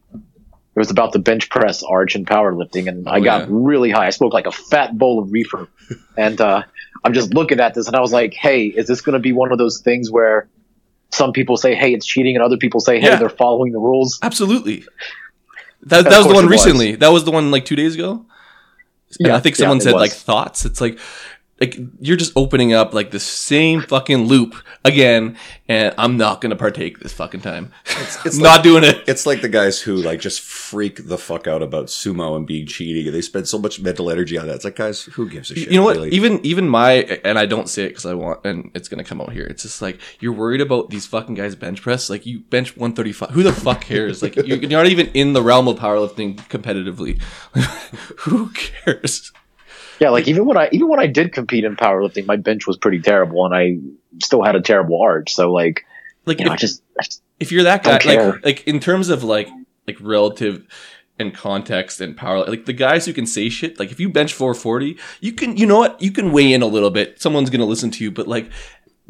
[0.79, 3.47] it was about the bench press, arch, and powerlifting, and I Oh, got yeah.
[3.49, 4.07] really high.
[4.07, 5.67] I smoked like a fat bowl of reefer,
[6.17, 6.63] and uh,
[7.03, 9.33] I'm just looking at this, and I was like, "Hey, is this going to be
[9.33, 10.47] one of those things where
[11.11, 13.15] some people say, hey, it's cheating, and other people say, hey, Yeah.
[13.17, 14.85] they're following the rules?" Absolutely.
[15.83, 16.51] That, that was the one it was.
[16.65, 16.95] recently.
[16.95, 18.25] That was the one like two days ago.
[19.19, 20.01] Yeah, Yeah, I think someone it said was.
[20.01, 20.63] like thoughts.
[20.65, 20.97] It's like
[21.59, 26.55] like you're just opening up like the same fucking loop again, and I'm not gonna
[26.55, 27.71] partake this fucking time.
[28.25, 29.03] it's not doing it.
[29.07, 32.65] It's like the guys who like just freak the fuck out about sumo and being
[32.65, 34.55] cheating, they spend so much mental energy on that.
[34.55, 35.71] It's like, guys, who gives a shit?
[35.71, 35.97] You know what?
[35.97, 36.09] really?
[36.11, 36.91] Even even my
[37.23, 39.45] and I don't say it because I want and it's gonna come out here.
[39.45, 42.09] It's just like you're worried about these fucking guys bench press.
[42.09, 43.31] Like you bench 135.
[43.31, 44.21] Who the fuck cares?
[44.21, 47.21] Like you're, you're not even in the realm of powerlifting competitively.
[48.19, 49.31] Who cares?
[49.99, 52.77] Yeah, like even when I even when I did compete in powerlifting, my bench was
[52.77, 53.77] pretty terrible, and I
[54.23, 55.33] still had a terrible arch.
[55.33, 55.85] So like,
[56.25, 58.31] Like you know, I if, just, I just if you're that guy, Don't care.
[58.33, 59.49] like like in terms of like
[59.87, 60.65] like relative
[61.17, 63.77] and context and power, like the guys who can say shit.
[63.77, 66.67] Like if you bench 440, you can you know what you can weigh in a
[66.67, 67.21] little bit.
[67.21, 68.49] Someone's gonna listen to you, but like.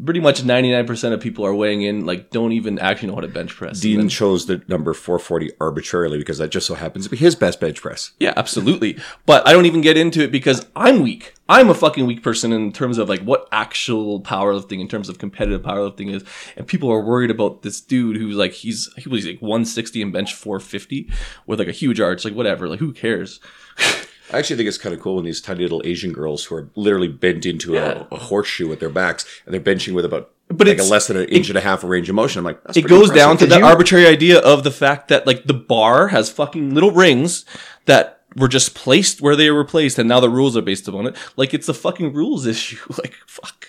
[0.02, 3.28] Pretty much 99% of people are weighing in, like, don't even actually know how to
[3.28, 3.80] bench press.
[3.80, 7.34] Dean then- chose the number 440 arbitrarily because that just so happens to be his
[7.36, 8.12] best bench press.
[8.18, 8.98] Yeah, absolutely.
[9.26, 11.34] But I don't even get into it because I'm weak.
[11.48, 15.18] I'm a fucking weak person in terms of like what actual powerlifting, in terms of
[15.18, 16.24] competitive powerlifting is.
[16.56, 20.12] And people are worried about this dude who's like, he's, he was like 160 and
[20.12, 21.10] bench 450
[21.46, 22.24] with like a huge arch.
[22.24, 22.68] Like, whatever.
[22.68, 23.40] Like, who cares?
[24.32, 26.68] I actually think it's kind of cool when these tiny little Asian girls who are
[26.76, 28.04] literally bent into Yeah.
[28.10, 31.06] a, a horseshoe with their backs and they're benching with about But like a less
[31.08, 32.38] than an inch and a half of range of motion.
[32.38, 33.14] I'm like, that's It goes impressive.
[33.16, 36.30] down to Did that you- arbitrary idea of the fact that like the bar has
[36.30, 37.44] fucking little rings
[37.86, 41.06] that were just placed where they were placed and now the rules are based upon
[41.08, 41.16] it.
[41.36, 42.78] Like, it's a fucking rules issue.
[42.98, 43.66] Like, fuck.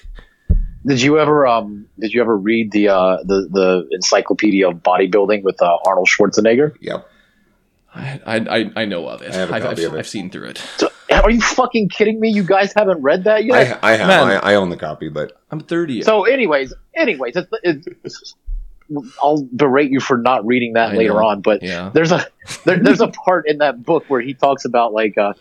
[0.86, 5.43] Did you ever um did you ever read the uh the the encyclopedia of bodybuilding
[5.43, 6.76] with uh, Arnold Schwarzenegger?
[6.82, 7.08] Yep.
[7.93, 9.32] I, I, I know of it.
[9.32, 9.99] I have a I've, copy I've, of it.
[9.99, 10.58] I've seen through it.
[10.77, 12.30] So, are you fucking kidding me?
[12.30, 13.80] You guys haven't read that yet?
[13.84, 14.08] I, I have.
[14.08, 14.27] Man.
[14.43, 16.04] I, I own the copy, but I'm 30.
[16.04, 18.36] so, anyways, anyways, it's, it's,
[19.21, 21.27] I'll berate you for not reading that I later know.
[21.27, 21.41] on.
[21.41, 21.91] But Yeah.
[21.93, 22.25] there's a
[22.65, 25.34] there, there's a part in that book where he talks about like uh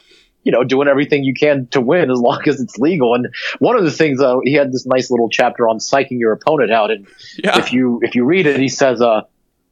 [0.45, 3.15] you know doing everything you can to win as long as it's legal.
[3.15, 6.33] And one of the things uh, he had this nice little chapter on psyching your
[6.33, 6.91] opponent out.
[6.91, 7.07] And
[7.43, 7.59] Yeah.
[7.59, 9.23] if you if you read it, he says uh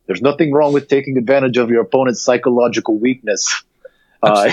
[0.08, 3.62] there's nothing wrong with taking advantage of your opponent's psychological weakness.
[4.20, 4.50] Uh,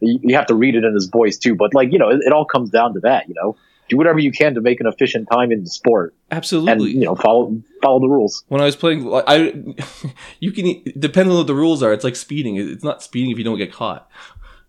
[0.00, 2.22] you, you have to read it in his voice too, but like you know, it,
[2.26, 3.28] it all comes down to that.
[3.28, 3.56] You know,
[3.88, 7.04] do whatever you can to make an efficient time in the sport, Absolutely, and you
[7.04, 8.42] know, follow follow the rules.
[8.48, 9.62] when I was playing, I
[10.40, 11.92] you can depending on what the rules are.
[11.92, 12.56] It's like speeding.
[12.56, 14.10] It's not speeding if you don't get caught.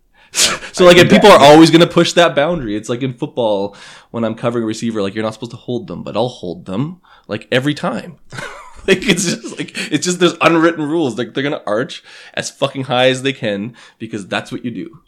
[0.31, 2.75] so like, and people are always going to push that boundary.
[2.75, 3.75] It's like in football
[4.11, 6.65] when I'm covering a receiver, like you're not supposed to hold them, but I'll hold
[6.65, 8.19] them like every time.
[8.97, 11.17] like it's just like it's just there's unwritten rules.
[11.17, 15.01] Like they're gonna arch as fucking high as they can because that's what you do.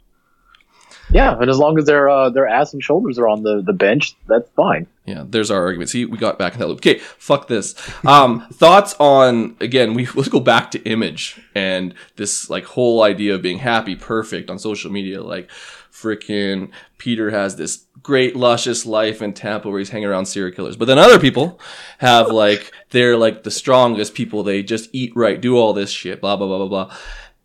[1.11, 3.73] Yeah, and as long as their uh, their ass and shoulders are on the, the
[3.73, 4.85] bench, that's fine.
[5.05, 5.89] Yeah, there's our argument.
[5.89, 6.77] See, we got back in that loop.
[6.77, 7.73] Okay, fuck this.
[8.05, 9.95] Um, thoughts on again?
[9.95, 14.49] We let's go back to image and this like whole idea of being happy, perfect
[14.49, 15.23] on social media.
[15.23, 15.49] Like,
[15.91, 20.77] freaking Peter has this great luscious life in Tampa where he's hanging around serial killers,
[20.77, 21.59] but then other people
[21.99, 24.43] have like they're like the strongest people.
[24.43, 26.97] They just eat right, do all this shit, blah blah blah blah blah.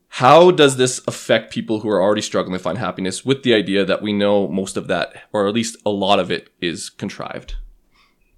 [0.09, 3.85] How does this affect people who are already struggling to find happiness with the idea
[3.85, 7.57] that we know most of that, or at least a lot of it, is contrived?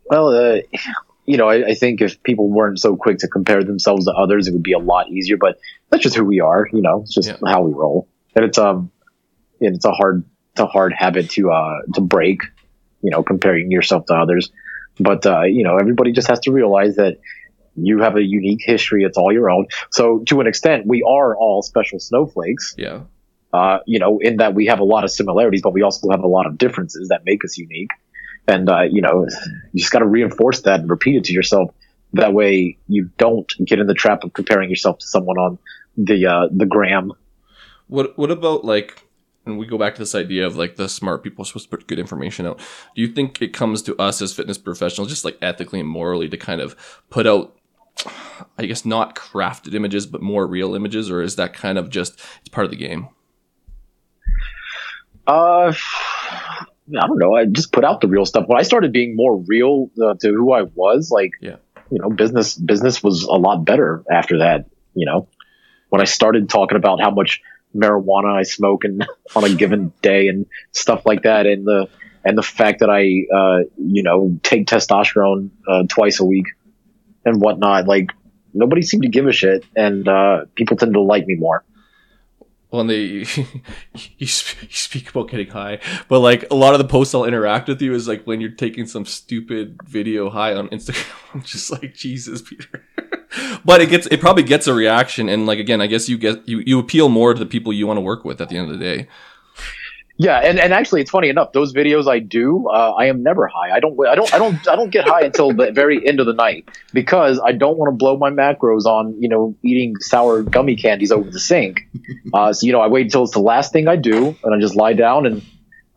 [0.06, 0.60] Well, uh,
[1.26, 4.48] you know, I, I think if people weren't so quick to compare themselves to others,
[4.48, 5.36] it would be a lot easier.
[5.36, 5.58] But
[5.90, 6.66] that's just who we are.
[6.72, 7.36] You know, it's just Yeah.
[7.46, 8.90] how we roll, and it's um,
[9.60, 12.42] it's a hard, it's a hard habit to uh to break.
[13.02, 14.50] You know, comparing yourself to others,
[14.98, 17.18] but uh, you know, everybody just has to realize that
[17.76, 19.04] you have a unique history.
[19.04, 19.66] It's all your own.
[19.90, 22.74] So to an extent, we are all special snowflakes.
[22.76, 23.02] Yeah.
[23.52, 26.20] Uh, you know, in that we have a lot of similarities, but we also have
[26.20, 27.90] a lot of differences that make us unique.
[28.48, 29.26] And uh, you know,
[29.72, 31.72] you just got to reinforce that and repeat it to yourself.
[32.12, 35.58] That way, you don't get in the trap of comparing yourself to someone on
[35.96, 37.12] the uh, the gram.
[37.88, 39.02] What what about like
[39.46, 41.76] and we go back to this idea of like the smart people are supposed to
[41.76, 42.58] put good information out.
[42.94, 46.28] Do you think it comes to us as fitness professionals, just like ethically and morally,
[46.28, 46.76] to kind of
[47.10, 47.56] put out,
[48.58, 52.20] I guess, not crafted images, but more real images, or is that kind of just
[52.40, 53.08] it's part of the game?
[55.26, 57.34] Uh, I don't know.
[57.34, 58.44] I just put out the real stuff.
[58.46, 61.56] When I started being more real uh, to who I was, like, Yeah.
[61.90, 64.66] you know, business business was a lot better after that.
[64.94, 65.28] You know,
[65.88, 67.40] when I started talking about how much
[67.80, 71.88] marijuana I smoke and on a given day and stuff like that, and the
[72.24, 76.46] and the fact that I, uh, you know, take testosterone uh, twice a week
[77.24, 78.10] and whatnot, like
[78.52, 81.64] nobody seemed to give a shit, and uh, people tend to like me more.
[82.70, 82.96] Well, they
[84.18, 87.24] you, sp- you speak about getting high, but like a lot of the posts I'll
[87.24, 91.06] interact with you is like when you're taking some stupid video high on Instagram.
[91.34, 92.84] I'm just like Jesus, Peter.
[93.64, 96.48] But it gets it probably gets a reaction, and like again, I guess you get
[96.48, 98.70] you you appeal more to the people you want to work with at the end
[98.70, 99.08] of the day.
[100.18, 101.52] Yeah, and, and actually, it's funny enough.
[101.52, 103.70] Those videos I do, uh, I am never high.
[103.70, 106.26] I don't, I don't, I don't, I don't get high until the very end of
[106.26, 110.42] the night because I don't want to blow my macros on, you know, eating sour
[110.42, 111.86] gummy candies over the sink.
[112.32, 114.58] Uh, so you know, I wait until it's the last thing I do, and I
[114.58, 115.42] just lie down and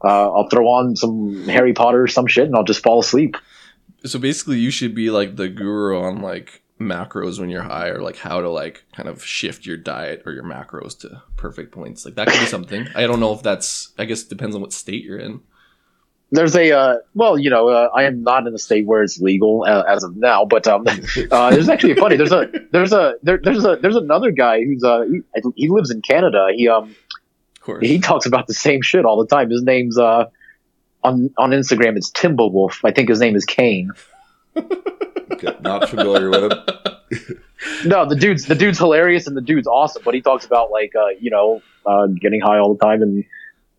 [0.03, 3.37] uh, I'll throw on some Harry Potter or some shit, and I'll just fall asleep.
[4.05, 8.01] So basically, you should be like the guru on like macros when you're high, or
[8.01, 12.05] like how to like kind of shift your diet or your macros to perfect points.
[12.05, 12.87] Like that could be something.
[12.95, 13.93] I don't know if that's.
[13.97, 15.41] I guess it depends on what state you're in.
[16.31, 19.19] There's a uh, well, you know, uh, I am not in a state where it's
[19.19, 20.85] legal uh, as of now, but um,
[21.31, 22.17] uh, there's actually funny.
[22.17, 25.89] There's a there's a there, there's a there's another guy who's uh he, he lives
[25.89, 26.49] in Canada.
[26.55, 26.95] He um
[27.55, 27.85] Of course.
[27.85, 29.49] he talks about the same shit all the time.
[29.49, 30.25] His name's uh
[31.03, 32.81] on on Instagram it's Timberwolf.
[32.83, 33.89] I think his name is Kane.
[35.31, 37.39] Okay, Not familiar with him.
[37.85, 40.93] No, the dude's the dude's hilarious and the dude's awesome, but he talks about like
[40.95, 43.25] uh you know uh getting high all the time and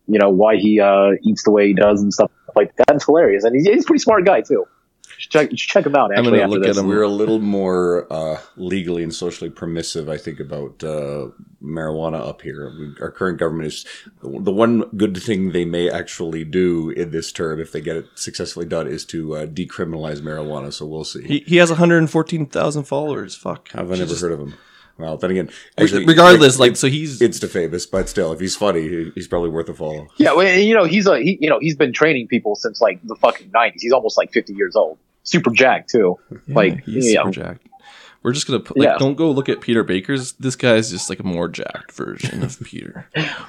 [0.07, 2.91] you know why he uh eats the way he does and stuff like that.
[2.95, 4.67] It's hilarious and he's, he's a pretty smart guy too.
[5.21, 6.17] You should check, you should check him out.
[6.17, 6.75] I'm gonna look this.
[6.75, 6.89] at him.
[6.89, 11.27] We're a little more uh, legally and socially permissive, I think, about uh,
[11.63, 12.73] marijuana up here.
[12.75, 13.85] We, our current government is
[14.23, 18.05] the one good thing they may actually do in this term, if they get it
[18.15, 20.73] successfully done, is to uh, decriminalize marijuana.
[20.73, 21.21] So we'll see.
[21.21, 23.35] He, he has 114,000 followers.
[23.35, 23.69] Fuck.
[23.75, 24.21] I've I never Jesus.
[24.21, 24.55] heard of him?
[24.97, 28.87] Well, then again, actually, Regardless, like so he's it's famous, but still, if he's funny,
[28.89, 30.07] he- he's probably worth a follow.
[30.17, 32.99] Yeah, well, you know, he's a he, you know, he's been training people since like
[33.03, 33.81] the fucking nineties.
[33.81, 34.97] He's almost like fifty years old.
[35.23, 36.17] Super jacked too.
[36.31, 37.67] Yeah, like, he's you super jacked.
[38.23, 38.97] We're just gonna put, like Yeah.
[38.99, 40.33] don't go look at Peter Baker's.
[40.33, 43.07] This guy's just like a more jacked version of Peter,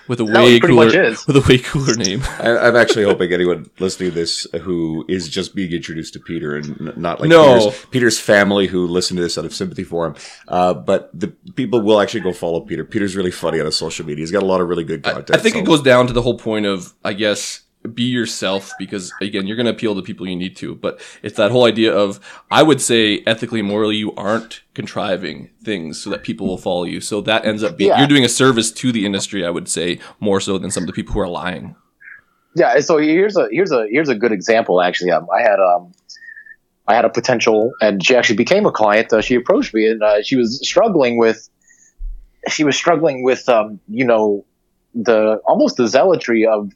[0.08, 2.22] with a way cooler with a way cooler name.
[2.38, 6.56] I, I'm actually hoping anyone listening to this who is just being introduced to Peter
[6.56, 7.58] and not like No.
[7.68, 10.14] Peter's, Peter's family who listen to this out of sympathy for him,
[10.48, 12.82] uh, but the people will actually go follow Peter.
[12.82, 14.22] Peter's really funny on his social media.
[14.22, 15.38] He's got a lot of really good I, content.
[15.38, 17.60] I think so- it goes down to the whole point of I guess
[17.94, 21.50] be yourself because again you're gonna appeal to people you need to, but it's that
[21.50, 26.46] whole idea of I would say ethically morally you aren't contriving things so that people
[26.46, 27.00] will follow you.
[27.00, 27.98] So that ends up being Yeah.
[27.98, 29.44] you're doing a service to the industry.
[29.44, 31.74] I would say more so than some of the people who are lying.
[32.54, 34.80] Yeah, so here's a here's a here's a good example.
[34.82, 35.92] Actually, um, I had um,
[36.86, 39.12] I had a potential, and she actually became a client.
[39.12, 41.48] Uh, she approached me, and uh, she was struggling with,
[42.48, 44.44] she was struggling with, um, you know,
[44.94, 46.72] the almost the zealotry of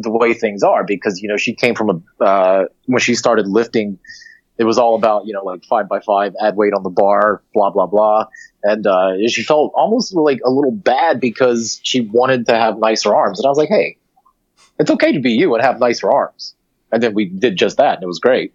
[0.00, 3.48] the way things are because you know she came from a uh, when she started
[3.48, 3.98] lifting,
[4.58, 7.42] it was all about you know like five by five, add weight on the bar,
[7.54, 8.26] blah blah blah,
[8.62, 13.14] and uh, she felt almost like a little bad because she wanted to have nicer
[13.14, 13.98] arms, and I was like, hey
[14.78, 16.54] it's okay to be you and have nicer arms.
[16.92, 18.54] And then we did just that, and it was great.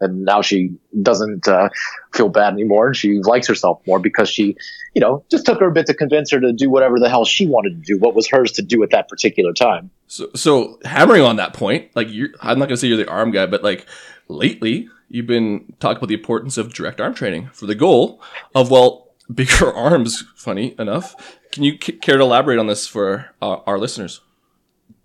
[0.00, 1.68] And now she doesn't uh,
[2.14, 4.56] feel bad anymore, and she likes herself more because she,
[4.94, 7.24] you know, just took her a bit to convince her to do whatever the hell
[7.24, 9.90] she wanted to do, what was hers to do at that particular time.
[10.10, 13.30] So, so hammering on that point, like you're, I'm not gonna say you're the arm
[13.30, 13.86] guy, but like
[14.26, 18.20] lately you've been talking about the importance of direct arm training for the goal
[18.52, 20.24] of well bigger arms.
[20.34, 24.20] Funny enough, can you c- care to elaborate on this for uh, our listeners?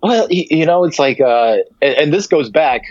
[0.02, 2.82] Well, you know, it's like, uh, and, and this goes back,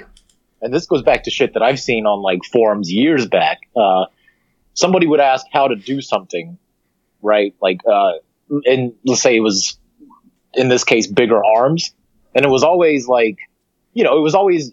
[0.63, 3.59] and this goes back to shit that I've seen on like forums years back.
[3.77, 4.05] Uh,
[4.75, 6.59] somebody would ask how to do something,
[7.23, 7.57] right?
[7.61, 8.13] Like, uh,
[8.67, 9.77] and let's say it was,
[10.55, 11.93] in this case, bigger arms.
[12.35, 13.39] And it was always like,
[13.93, 14.73] you know, it was always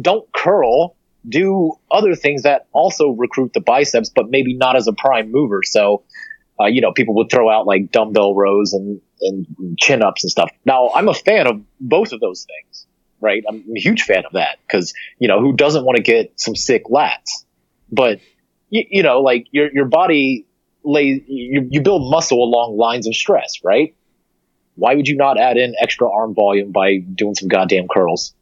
[0.00, 0.96] don't curl,
[1.28, 5.62] do other things that also recruit the biceps, but maybe not as a prime mover.
[5.62, 6.02] So,
[6.60, 10.30] uh, you know, people would throw out like dumbbell rows and, and chin ups and
[10.30, 10.50] stuff.
[10.64, 12.86] Now, I'm a fan of both of those things,
[13.20, 13.44] right?
[13.48, 16.56] I'm a huge fan of that because, you know, who doesn't want to get some
[16.56, 17.44] sick lats?
[17.90, 18.20] But,
[18.70, 20.46] you, you know, like your, your body
[20.82, 23.94] lays, you, you build muscle along lines of stress, right?
[24.76, 28.34] Why would you not add in extra arm volume by doing some goddamn curls?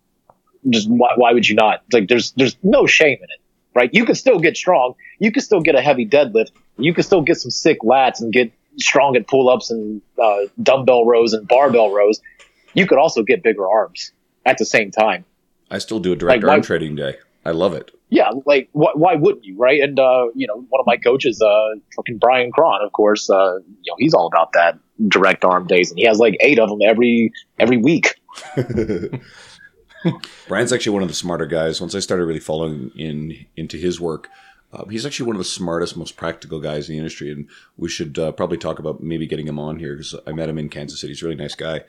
[0.68, 1.82] Just why, why would you not?
[1.92, 3.40] Like, there's, there's no shame in it,
[3.74, 3.90] right?
[3.92, 4.94] You can still get strong.
[5.18, 6.50] You can still get a heavy deadlift
[6.80, 10.38] you can still get some sick lats and get strong at pull ups and uh,
[10.62, 12.22] dumbbell rows and barbell rows.
[12.72, 14.12] You could also get bigger arms
[14.46, 15.24] at the same time.
[15.70, 17.16] I still do a direct Like, arm why- trading day.
[17.44, 17.90] I love it.
[18.10, 19.80] Yeah, like wh- why wouldn't you, right?
[19.80, 23.58] And uh, you know, one of my coaches, uh, fucking Bryan Krahn, of course, uh,
[23.58, 26.68] you know, he's all about that direct arm days, and he has like eight of
[26.68, 28.20] them every every week.
[30.48, 31.80] Bryan's actually one of the smarter guys.
[31.80, 34.28] Once I started really following in into his work,
[34.72, 37.88] uh, he's actually one of the smartest, most practical guys in the industry, and we
[37.88, 40.68] should uh, probably talk about maybe getting him on here because I met him in
[40.68, 41.12] Kansas City.
[41.12, 41.82] He's a really nice guy.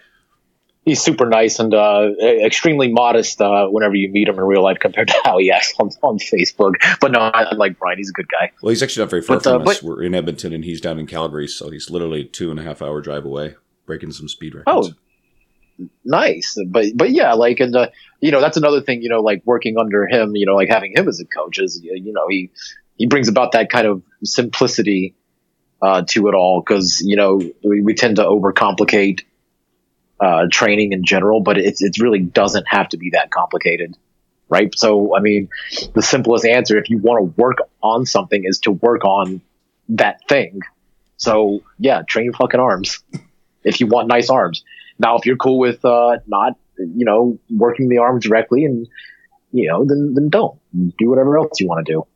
[0.84, 2.10] He's super nice and uh,
[2.44, 5.74] extremely modest uh, whenever you meet him in real life compared to how he acts
[5.80, 6.74] on, on Facebook.
[7.00, 8.00] But no, I, like Bryan.
[8.00, 8.52] He's a good guy.
[8.64, 9.80] Well, he's actually not very far But, uh, from us.
[9.80, 12.64] but- We're in Edmonton, and he's down in Calgary, so he's literally two and a
[12.64, 13.56] half hour drive away,
[13.86, 14.90] breaking some speed records.
[15.80, 16.58] Oh, nice.
[16.68, 19.04] But but yeah, like and uh, you know that's another thing.
[19.04, 20.36] You know, like working under him.
[20.36, 22.50] You know, like having him as a coach is you know he
[22.98, 25.16] he brings about that kind of simplicity
[25.82, 29.22] uh, to it all because you know we, we tend to overcomplicate
[30.22, 33.98] uh, training in general, but it it really doesn't have to be that complicated.
[34.48, 34.78] Right.
[34.78, 35.48] So, I mean,
[35.94, 39.40] the simplest answer, if you want to work on something is to work on
[39.90, 40.60] that thing.
[41.16, 43.02] So yeah, train your fucking arms
[43.64, 44.64] if you want nice arms.
[45.00, 48.88] Now, if you're cool with uh, not, you know, working the arms directly, and
[49.52, 52.08] you know, then then don't do whatever else you want to do.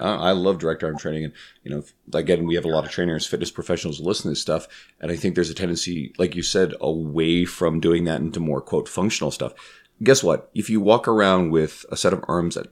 [0.00, 3.26] I love direct arm training, and you know, again, we have a lot of trainers,
[3.26, 4.66] fitness professionals listen to this stuff,
[5.00, 8.60] and I think there's a tendency, like you said, away from doing that into more
[8.60, 9.54] quote functional stuff.
[10.00, 10.48] Guess what?
[10.54, 12.68] If you walk around with a set of arms that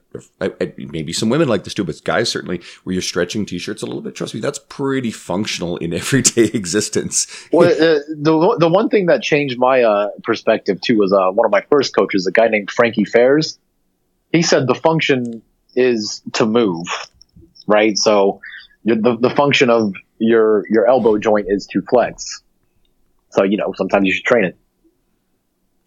[0.79, 4.01] maybe some women like this too, but guys certainly, where you're stretching t-shirts a little
[4.01, 7.27] bit, trust me, that's pretty functional in everyday existence.
[7.53, 11.45] Well, uh, the the one thing that changed my uh, perspective too was uh, one
[11.45, 13.59] of my first coaches, a guy named Frankie Fairs.
[14.33, 15.43] He said the function
[15.77, 16.87] is to move,
[17.67, 17.97] right?
[17.97, 18.41] So
[18.85, 22.43] the the function of your your elbow joint is to flex.
[23.31, 24.59] So you know sometimes you should train it.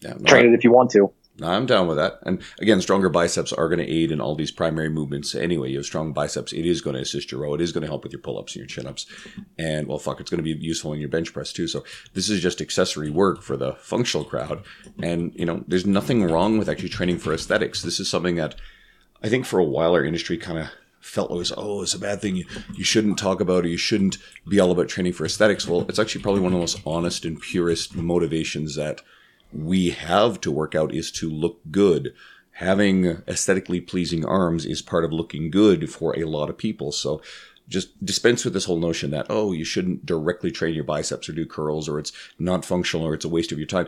[0.02, 1.12] Yeah, no, Train it if you want to.
[1.42, 2.20] I'm down with that.
[2.24, 5.70] And again, stronger biceps are going to aid in all these primary movements anyway.
[5.72, 7.54] You have strong biceps, it is going to assist your row.
[7.54, 9.06] It is going to help with your pull ups and your chin ups.
[9.58, 11.68] And well, fuck, it's going to be useful in your bench press too.
[11.68, 11.84] So
[12.14, 14.64] this is just accessory work for the functional crowd.
[15.02, 17.82] And, you know, there's nothing wrong with actually training for aesthetics.
[17.82, 18.56] This is something that
[19.22, 21.99] I think for a while our industry kind of felt it was, oh, it's a
[21.99, 22.36] bad thing.
[22.36, 22.45] You,
[22.76, 24.17] you shouldn't talk about or you shouldn't
[24.47, 25.67] be all about training for aesthetics.
[25.67, 29.01] Well, it's actually probably one of the most honest and purest motivations that
[29.51, 32.13] we have to work out is to look good.
[32.53, 36.91] Having aesthetically pleasing arms is part of looking good for a lot of people.
[36.91, 37.22] So
[37.67, 41.34] just dispense with this whole notion that, oh, you shouldn't directly train your biceps or
[41.34, 43.88] do curls or it's not functional or it's a waste of your time.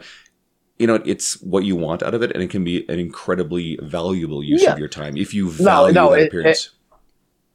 [0.81, 3.77] You know, it's what you want out of it and it can be an incredibly
[3.81, 4.73] valuable use Yeah.
[4.73, 6.71] of your time if you value no, that it- appearance.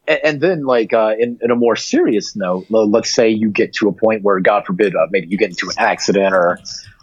[0.07, 3.73] and, and then like uh, in, in a more serious note let's say you get
[3.79, 6.61] to a point where god forbid uh, maybe you get into an accident or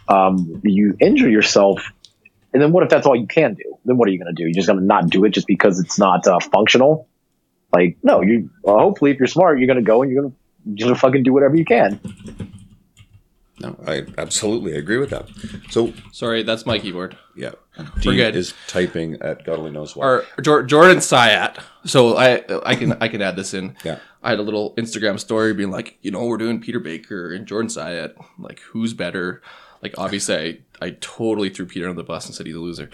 [0.08, 1.78] um, you injure yourself
[2.54, 4.38] and then what if that's all you can do then what are you going to
[4.42, 7.06] do you're just going to not do it just because it's not uh, functional
[7.76, 10.32] like no you well, hopefully if you're smart you're going to go and you're going
[10.32, 12.00] to you're going to fucking do whatever you can
[13.64, 15.28] no, I absolutely agree with that.
[15.70, 17.16] So, Sorry, that's my keyboard.
[17.36, 17.52] yeah,
[18.00, 18.36] Dean good.
[18.36, 20.04] is typing at God only knows what.
[20.06, 21.58] Or Jor- Jordan Syatt.
[21.84, 23.76] So I I can I can add this in.
[23.84, 23.98] Yeah.
[24.22, 27.46] I had a little Instagram story being like, you know, we're doing Peter Baker and
[27.46, 28.14] Jordan Syatt.
[28.38, 29.42] Like, who's better?
[29.82, 32.88] Like, obviously, I, I totally threw Peter on the bus and said he's a loser.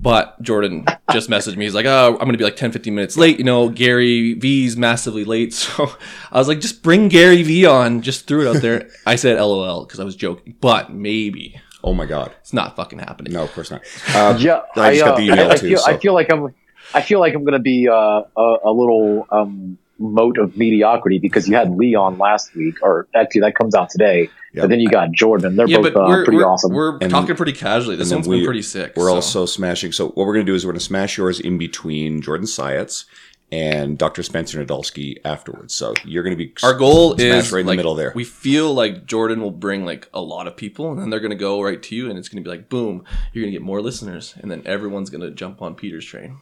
[0.00, 1.64] But Jordan just messaged me.
[1.64, 3.38] He's like, oh, I'm going to be like 10, 15 minutes late.
[3.38, 5.52] You know, Gary V's massively late.
[5.68, 5.90] So
[6.30, 8.00] I was like, just bring Gary V on.
[8.02, 8.88] Just threw it out there.
[9.06, 10.54] I said LOL because I was joking.
[10.60, 11.60] But maybe.
[11.82, 12.32] oh my God.
[12.40, 13.32] It's not fucking happening.
[13.32, 13.82] No, of course not.
[14.14, 16.54] Um, yeah I just got the email I, I too, feel, I feel like i'm
[16.94, 21.18] i feel like i'm going to be uh, a, a little um, moat of mediocrity
[21.18, 24.62] because you had leon last week or actually that comes out today Yeah.
[24.62, 27.10] but then you got jordan they're Yeah, both uh, we're, pretty we're, awesome we're And-
[27.10, 27.96] talking pretty casually.
[27.96, 28.92] This and one's we- been pretty sick.
[28.96, 29.14] We're so.
[29.14, 29.92] also smashing.
[29.92, 32.46] So what we're going to do is we're going to smash yours in between Jordan
[32.46, 33.06] Syatt's
[33.50, 34.22] and Dr.
[34.22, 35.74] Spencer Nadolsky afterwards.
[35.74, 38.12] So you're going to be Our goal is right in like, the middle there.
[38.14, 41.34] We feel like Jordan will bring like a lot of people, and then they're gonna
[41.34, 44.34] go right to you, and it's gonna be like, boom, you're gonna get more listeners,
[44.40, 46.36] and then everyone's gonna jump on Peter's train.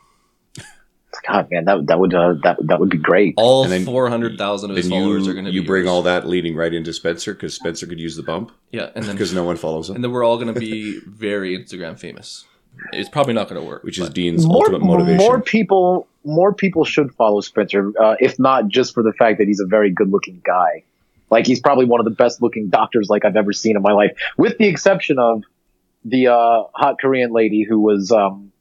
[1.26, 3.34] God, man, that that would uh, that that would be great.
[3.36, 5.90] All four hundred thousand of his followers you are going to you be bring yours.
[5.90, 9.14] all that leading right into Spencer because Spencer could use the bump yeah, and then
[9.16, 12.44] because no one follows him, and then we're all going to be very Instagram famous.
[12.92, 13.84] It's probably not going to work.
[13.84, 15.16] which is Dean's More, ultimate motivation.
[15.16, 19.46] more people, more people should follow Spencer, uh, if not just for the fact that
[19.48, 20.82] he's a very good-looking guy.
[21.30, 24.12] Like he's probably one of the best-looking doctors like I've ever seen in my life,
[24.36, 25.42] with the exception of
[26.04, 28.52] the uh, hot Korean lady who was um,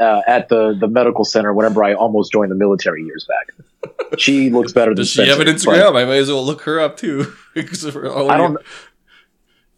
[0.00, 3.90] uh, at the the medical center whenever I almost joined the military years back.
[4.18, 5.90] She looks better than Does she have an Instagram?
[5.96, 7.32] I might as well look her up too.
[7.54, 8.58] Because we're all- I don't.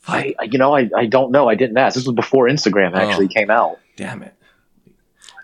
[0.08, 1.48] I, you know, I, I don't know.
[1.48, 1.94] I didn't ask.
[1.94, 3.34] This was before Instagram actually Oh.
[3.38, 3.78] came out.
[3.96, 4.34] Damn it!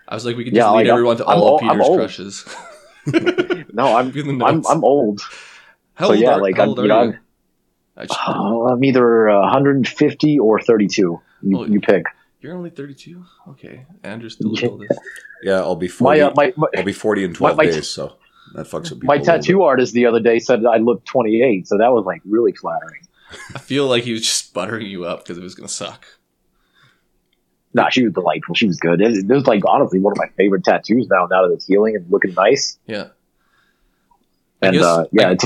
[0.07, 1.63] I was like, we could Yeah, just lead like, I'm- everyone to I'm all old-
[1.63, 2.45] I'm Peter's crushes.
[3.73, 4.65] No, I'm Be in the I'm.
[4.67, 5.21] I'm old.
[5.93, 7.17] How So, old yeah, are, like, I'm- you know, you?
[7.97, 11.21] I Oh, I'm either uh, 150 or 32.
[11.43, 12.05] You, Oh, you pick.
[12.45, 13.23] You're only 32.
[13.49, 14.69] Okay, Andrew's still the Yeah.
[14.69, 14.99] oldest.
[15.43, 16.21] yeah, I'll be My, forty.
[16.21, 18.13] uh, my my, I'll be forty in twelve my- days, so
[18.53, 19.07] that fucks with people.
[19.07, 22.53] my tattoo artist the other day said I looked 28, so that was like really
[22.53, 23.01] flattering.
[23.55, 26.05] I feel like he was just buttering you up because it was gonna suck.
[27.73, 28.55] Nah, she was delightful.
[28.55, 29.01] She was good.
[29.01, 31.27] It, it was like honestly one of my favorite tattoos now.
[31.29, 33.07] Now that it's healing and looking nice, Yeah,
[34.61, 35.45] I and guess- uh, yeah, I- it's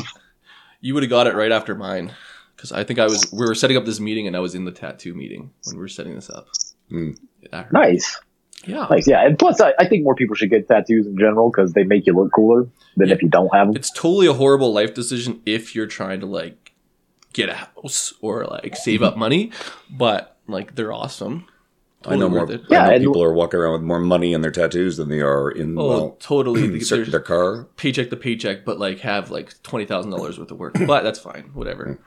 [0.82, 2.12] you would have got it right after mine
[2.56, 3.32] because I think I was.
[3.32, 5.82] We were setting up this meeting and I was in the tattoo meeting when we
[5.82, 6.48] were setting this up.
[6.92, 7.18] Mm.
[7.52, 7.74] That hurt.
[7.74, 8.20] nice,
[8.66, 9.08] Yeah, nice.
[9.08, 11.84] Yeah, and plus I, I think more people should get tattoos in general because they
[11.84, 12.68] make you look cooler
[12.98, 13.16] than Yeah.
[13.16, 13.76] if you don't have them.
[13.76, 16.74] it's totally a horrible life decision if you're trying to like
[17.34, 19.20] get a house or like save up mm-hmm.
[19.20, 19.52] money,
[19.90, 21.46] but like they're awesome.
[22.06, 22.50] I know more.
[22.50, 22.62] it.
[22.70, 25.20] Yeah, I know people are walking around with more money in their tattoos than they
[25.20, 26.80] are in Oh, well, totally.
[26.90, 27.66] their, their car.
[27.76, 30.76] paycheck to paycheck, but like have like twenty thousand dollars worth of work.
[30.88, 31.52] But that's fine.
[31.54, 32.00] Whatever.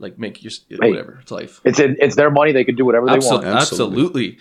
[0.00, 1.18] Like make your whatever.
[1.22, 1.60] It's life.
[1.64, 2.52] It's it's their money.
[2.52, 3.44] They can do whatever they want.
[3.44, 4.38] absolutely.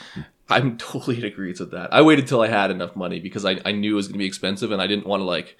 [0.50, 1.94] I'm totally in agreement with that.
[1.94, 4.20] I waited till I had enough money because I, I knew it was going to
[4.20, 5.58] be expensive and I didn't want to like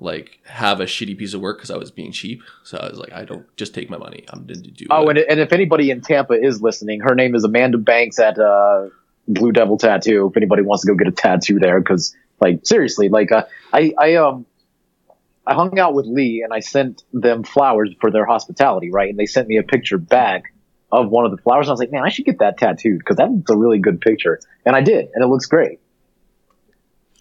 [0.00, 2.42] like have a shitty piece of work because I was being cheap.
[2.64, 4.24] So I was like, I don't just take my money.
[4.28, 4.86] I'm going to do.
[4.90, 8.38] Oh, and, and if anybody in Tampa is listening, her name is Amanda Banks at
[8.38, 8.88] uh,
[9.28, 10.28] Blue Devil Tattoo.
[10.28, 13.92] If anybody wants to go get a tattoo there, because like seriously, like uh, I
[13.98, 14.46] I um
[15.46, 19.10] I hung out with Lee and I sent them flowers for their hospitality, right?
[19.10, 20.44] And they sent me a picture back
[20.92, 21.66] of one of the flowers.
[21.66, 24.00] And I was like, man, I should get that tattooed because that's a really good
[24.00, 25.80] picture, and I did, and it looks great.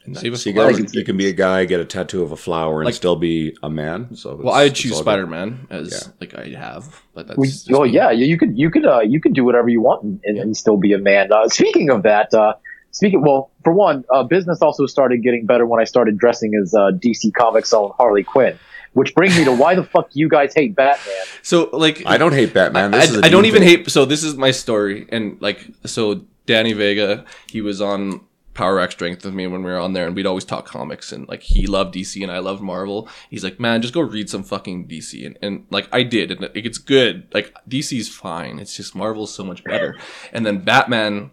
[0.03, 0.80] And So you, flowers.
[0.80, 3.15] gotta, you can be a guy, get a tattoo of a flower, and Like- still
[3.15, 4.15] be a man.
[4.15, 4.97] So well, I'd choose.
[4.97, 6.13] Spider Man as Yeah.
[6.19, 9.01] like I have, but that's We, just well, yeah, you you could you could uh,
[9.01, 11.32] you could do whatever you want and, and, and still be a man.
[11.32, 12.53] Uh, speaking of that, uh,
[12.92, 16.74] speaking well, for one, uh, business also started getting better when I started dressing as
[16.74, 18.58] uh, DC Comics own Harley Quinn,
[18.94, 21.16] which brings me to why the fuck you guys hate Batman?
[21.42, 22.92] So like I don't hate Batman.
[22.92, 23.80] This I, is a I don't even thing.
[23.80, 23.92] hate.
[23.92, 28.22] So this is my story, and like, so Danny Vega, he was on
[28.54, 31.12] Power Rack Strength with me when we were on there, and we'd always talk comics,
[31.12, 33.08] and like he loved DC and I loved Marvel.
[33.30, 36.44] He's like, man, just go read some fucking DC, and, and like I did, and
[36.44, 37.28] it, it's good.
[37.34, 38.60] Like DC's fine.
[38.60, 39.98] It's just Marvel's so much better,
[40.34, 41.32] and then Batman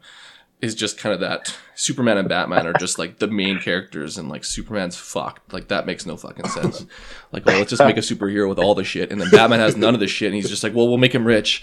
[0.61, 4.29] is just kind of that Superman and Batman are just like the main characters and
[4.29, 5.53] like Superman's fucked.
[5.53, 6.85] Like that makes no fucking sense.
[7.31, 9.13] Like, well, let's just make a superhero with all the shit.
[9.13, 11.15] And then Batman has none of the shit and he's just like, well, we'll make
[11.15, 11.63] him rich.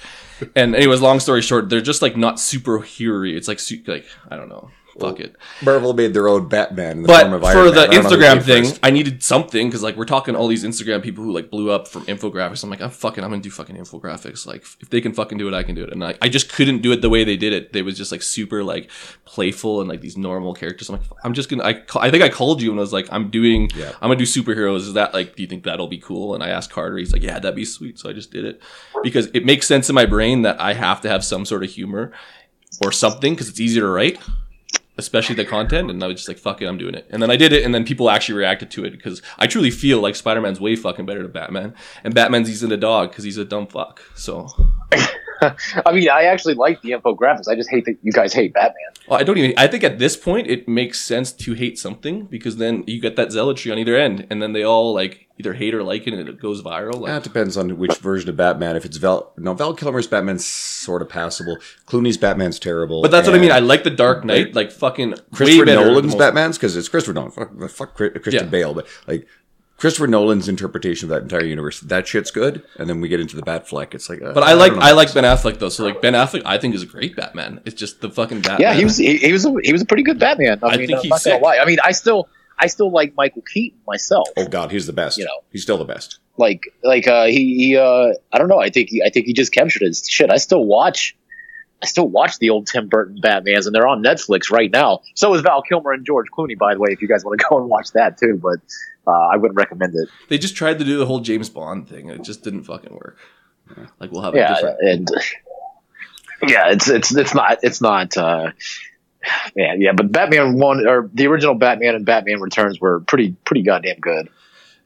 [0.55, 4.49] And anyways, long story short, they're just like not superhero It's like, like, I don't
[4.49, 4.69] know.
[4.99, 5.35] Fuck it.
[5.61, 7.89] Marvel made their own Batman in the But form of for Iron the Man.
[7.89, 8.79] I don't Instagram thing, first.
[8.81, 11.87] I needed something because like we're talking all these Instagram people who like blew up
[11.89, 12.63] from infographics.
[12.63, 14.47] I'm like, I'm fucking, I'm gonna do fucking infographics.
[14.47, 15.91] Like if they can fucking do it, I can do it.
[15.91, 17.73] And I, I just couldn't do it the way they did it.
[17.73, 18.89] They was just like super like
[19.25, 20.89] playful and like these normal characters.
[20.89, 21.63] I'm like, I'm just gonna.
[21.65, 23.91] I I think I called you and I was like, I'm doing, Yeah.
[24.01, 24.77] I'm gonna do superheroes.
[24.77, 26.35] Is that like, do you think that'll be cool?
[26.35, 26.97] And I asked Carter.
[26.97, 27.99] He's like, yeah, that'd be sweet.
[27.99, 28.61] So I just did it
[29.03, 31.69] because it makes sense in my brain that I have to have some sort of
[31.69, 32.13] humor
[32.83, 34.19] or something because it's easier to write
[34.97, 37.07] especially the content and i was just like fuck it i'm doing it.
[37.09, 39.71] And then i did it and then people actually reacted to it because i truly
[39.71, 41.73] feel like spider-man's way fucking better than batman
[42.03, 44.47] and batman's he's in a dog because he's a dumb fuck so
[45.85, 47.47] I mean, I actually like the infographics.
[47.49, 48.91] I just hate that you guys hate Batman.
[49.07, 52.25] well, i don't even i think at this point it makes sense to hate something
[52.25, 55.53] because then you get that zealotry on either end and then they all like either
[55.53, 58.29] hate or like it and it goes viral like Yeah, it depends on which version
[58.29, 58.75] of Batman.
[58.77, 61.57] If it's Val, no, Val Kilmer's Batman's sort of passable.
[61.85, 63.01] Clooney's Batman's terrible.
[63.01, 66.13] but that's what i mean i like the dark knight like fucking Christopher better Nolan's
[66.13, 67.31] most- Batman's because it's Christopher Nolan.
[67.31, 68.49] Fuck, fuck Chri- Christian Yeah.
[68.49, 69.27] Bale, but like
[69.77, 72.63] Christopher Nolan's interpretation of that entire universe, that shit's good.
[72.77, 73.93] And then we get into the Batfleck.
[73.93, 74.81] It's like, uh, but I like don't.
[74.81, 75.69] I like Ben Affleck though.
[75.69, 77.61] So like Ben Affleck, I think is a great Batman.
[77.65, 78.61] It's just the fucking Batman.
[78.61, 80.59] Yeah, he was he, he was a, he was a pretty good Batman.
[80.63, 81.57] I, I mean, think I'm he's not gonna lie.
[81.57, 84.29] I mean, I still I still like Michael Keaton myself.
[84.37, 85.17] Oh God, he's the best.
[85.17, 85.41] You know.
[85.51, 86.19] he's still the best.
[86.37, 89.33] like like uh he, he uh I don't know I think he, I think he
[89.33, 91.15] just captured his shit I still watch
[91.83, 95.01] I still watch the old Tim Burton Batmans, and they're on Netflix right now.
[95.13, 96.89] So is Val Kilmer and George Clooney, by the way.
[96.91, 98.59] If you guys want to go and watch that too, but
[99.07, 100.09] uh, I wouldn't recommend it.
[100.29, 102.09] They just tried to do the whole James Bond thing.
[102.09, 103.17] It just didn't fucking work.
[103.99, 104.77] Like we'll have a Yeah, different.
[104.81, 105.09] and
[106.47, 108.15] yeah, it's it's it's not it's not.
[108.17, 108.51] Uh,
[109.55, 113.63] yeah, yeah, but Batman one or the original Batman and Batman Returns were pretty pretty
[113.63, 114.29] goddamn good.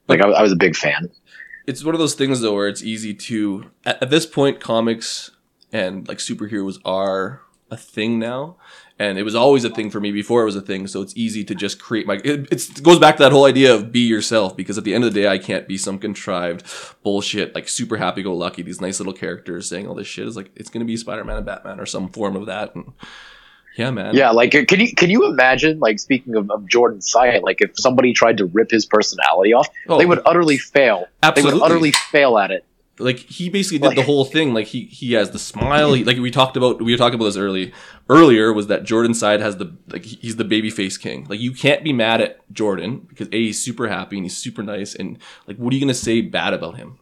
[0.07, 1.09] Like I, I was a big fan.
[1.67, 5.31] It's one of those things though where it's easy to at, at this point comics
[5.71, 7.41] and like superheroes are
[7.71, 8.57] a thing now.
[9.01, 11.15] And it was always a thing for me before it was a thing, so it's
[11.15, 12.15] easy to just create my.
[12.15, 14.93] It, it's, it goes back to that whole idea of be yourself, because at the
[14.93, 16.65] end of the day, I can't be some contrived
[17.01, 20.27] bullshit, like super happy go lucky, these nice little characters saying all this shit.
[20.27, 22.75] Is like, it's gonna be Spider Man and Batman or some form of that.
[22.75, 22.91] And
[23.77, 24.15] yeah, man.
[24.15, 27.61] Yeah, like uh, can you can you imagine like speaking of, of Jordan Syatt, like
[27.61, 31.05] if somebody tried to rip his personality off, Oh, they would utterly fail.
[31.23, 31.51] absolutely.
[31.51, 32.65] They would utterly fail at it.
[32.99, 36.17] Like he basically did the whole thing like he he has the smile he, like
[36.17, 37.71] we talked about we were talking about this early
[38.09, 41.53] earlier was that jordan Syatt has the like he's the baby face king like you
[41.53, 45.17] can't be mad at jordan because a he's super happy and he's super nice and
[45.47, 46.99] like what are you gonna say bad about him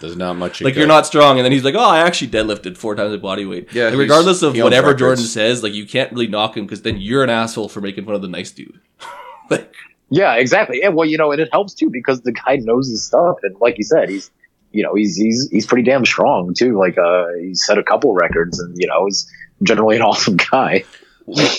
[0.00, 0.60] There's not much.
[0.60, 2.94] you like can- you're not strong and then he's like oh i actually deadlifted four
[2.94, 5.00] times my body weight Yeah, Like, regardless of whatever records.
[5.00, 8.04] jordan says like you can't really knock him because then you're an asshole for making
[8.06, 8.80] fun of the nice dude
[9.50, 9.74] like
[10.10, 10.80] Yeah, exactly.
[10.82, 13.54] And well, you know, and it helps too because the guy knows his stuff, and
[13.60, 14.30] like you said, he's
[14.72, 16.78] you know he's he's he's pretty damn strong too.
[16.78, 19.30] Like uh, he set a couple records, and you know he's
[19.62, 20.84] generally an awesome guy.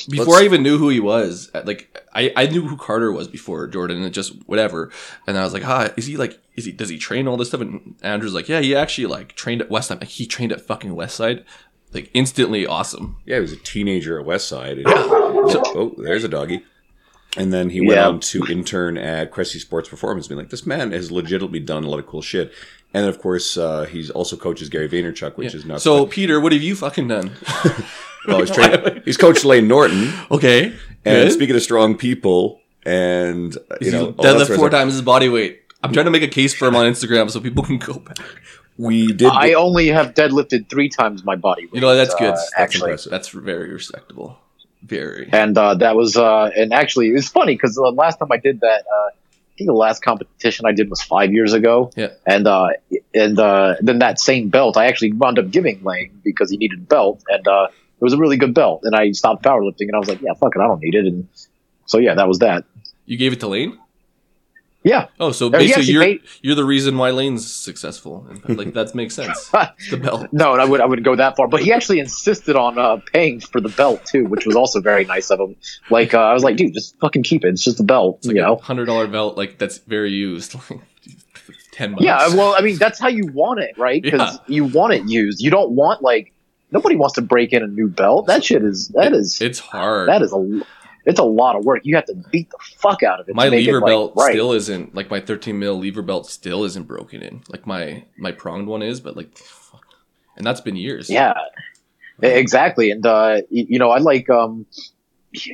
[0.10, 3.68] before I even knew who he was, like I, I knew who Carter was before
[3.68, 4.92] Jordan, and just whatever.
[5.28, 7.50] And I was like, ah, is he like, is he, does he train all this
[7.50, 7.62] stuff?
[7.62, 10.00] And Andrew's like, yeah, he actually like trained at Westside.
[10.02, 11.44] Like, he trained at fucking Westside.
[11.94, 13.18] Like instantly awesome.
[13.26, 14.84] Yeah, he was a teenager at West Westside.
[14.88, 16.64] oh, there's a doggy.
[17.38, 18.08] And then he went Yeah.
[18.08, 21.88] on to intern at Cressey Sports Performance, being like, this man has legitimately done a
[21.90, 22.52] lot of cool shit.
[22.94, 26.40] And then, of course, uh, he's also coaches Gary Vaynerchuk, which is not So Peter,
[26.40, 27.32] what have you fucking done?
[28.28, 30.12] well, he's, trained, he's coached Layne Norton.
[30.32, 30.66] Okay,
[31.06, 31.32] And good.
[31.32, 35.62] speaking of strong people, and uh, you know, all deadlift four times his body weight.
[35.84, 38.18] I'm trying to make a case for him on Instagram so people can go back.
[38.78, 39.30] we did.
[39.32, 41.76] I only have deadlifted three times my body weight.
[41.76, 42.30] You know that's good.
[42.30, 42.90] uh, That's actually.
[42.92, 43.12] impressive.
[43.12, 44.40] That's very respectable.
[44.82, 45.30] Very.
[45.34, 48.38] and uh, that was uh, and actually it was funny because the last time I
[48.38, 49.12] did that, uh, I
[49.60, 51.92] think the last competition I did was five years ago.
[51.96, 52.14] Yeah.
[52.26, 52.70] And uh,
[53.14, 56.80] and uh, then that same belt I actually wound up giving Layne because he needed
[56.80, 58.82] a belt, and uh, it was a really good belt.
[58.84, 61.06] And I stopped powerlifting, and I was like, yeah, fuck it, I don't need it.
[61.06, 61.28] And
[61.86, 62.64] so yeah, that was that.
[63.06, 63.78] You gave it to Layne.
[64.82, 65.08] Yeah.
[65.20, 68.26] Oh, so basically you're paid- you're the reason why Layne's successful.
[68.48, 69.52] Like that makes sense.
[69.90, 70.28] The belt.
[70.32, 71.48] No, I would I wouldn't go that far.
[71.50, 75.04] But he actually insisted on uh, paying for the belt too, which was also very
[75.04, 75.56] nice of him.
[75.90, 77.50] Like uh, I was like, dude, just fucking keep it.
[77.50, 78.56] It's just a belt, It's like you know.
[78.56, 80.56] hundred dollar belt, like that's very used.
[81.72, 82.04] Ten bucks.
[82.04, 84.02] Yeah, well, I mean, that's how you want it, right?
[84.02, 85.42] Because you want it used.
[85.42, 86.34] You don't want like
[86.72, 88.28] nobody wants to break in a new belt.
[88.28, 90.08] That shit is that is it's hard.
[90.10, 90.62] that is a
[91.10, 91.82] it's a lot of work.
[91.84, 93.36] You have to beat the fuck out of it.
[93.36, 94.32] my to make lever it, like, belt right.
[94.32, 97.42] still isn't like my 13 mil lever belt still isn't broken in.
[97.50, 99.86] Like my my pronged one is, but like, fuck.
[100.38, 101.10] and that's been years.
[101.10, 101.34] Yeah,
[102.24, 102.92] E- exactly.
[102.92, 104.66] And uh, y- you know, I like um.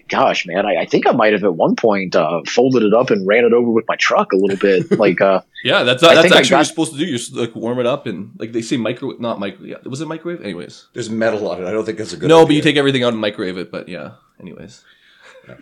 [0.07, 3.09] Gosh, man, I, I think I might have at one point uh, folded it up
[3.09, 4.89] and ran it over with my truck a little bit.
[4.97, 5.83] like, uh, yeah.
[5.83, 7.05] That's I that's think I actually what you're supposed to do.
[7.05, 9.71] You're like warm it up and like they say microwave, not microwave.
[9.71, 10.41] Yeah, was it microwave?
[10.41, 11.67] Anyways, There's metal on it.
[11.67, 12.29] I don't think that's a good.
[12.29, 12.45] no, idea.
[12.47, 13.69] but you take everything out and microwave it.
[13.69, 14.81] But yeah, anyways.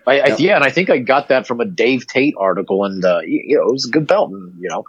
[0.07, 3.03] I, I, yeah, and I think I got that from a Dave Tate article, and
[3.03, 4.83] uh, you, you know, it was a good belt, and you know,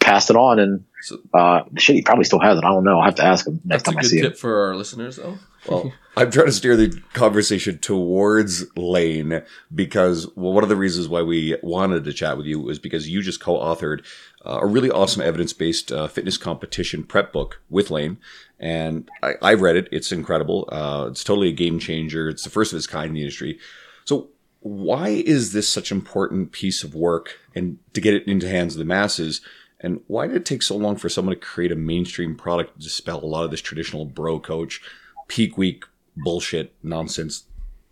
[0.00, 2.64] passed it on, and So- uh, shit, he probably still has it.
[2.64, 2.98] I don't know.
[2.98, 4.38] I'll have to ask him next That's a time I good see tip him.
[4.38, 5.38] for our listeners, though.
[5.68, 9.42] Well, I'm trying to steer the conversation towards Layne
[9.74, 13.08] because well, one of the reasons why we wanted to chat with you was because
[13.08, 14.04] you just co-authored
[14.44, 18.18] uh, a really awesome evidence-based uh, fitness competition prep book with Layne,
[18.58, 19.88] and I, I've read it.
[19.92, 20.68] It's incredible.
[20.70, 22.28] Uh, it's totally a game changer.
[22.28, 23.58] It's the first of its kind in the industry.
[24.04, 24.28] So,
[24.60, 28.74] why is this such an important piece of work and to get it into hands
[28.74, 29.40] of the masses?
[29.80, 32.82] And why did it take so long for someone to create a mainstream product to
[32.84, 34.80] dispel a lot of this traditional bro coach,
[35.26, 35.84] peak week
[36.16, 37.44] bullshit nonsense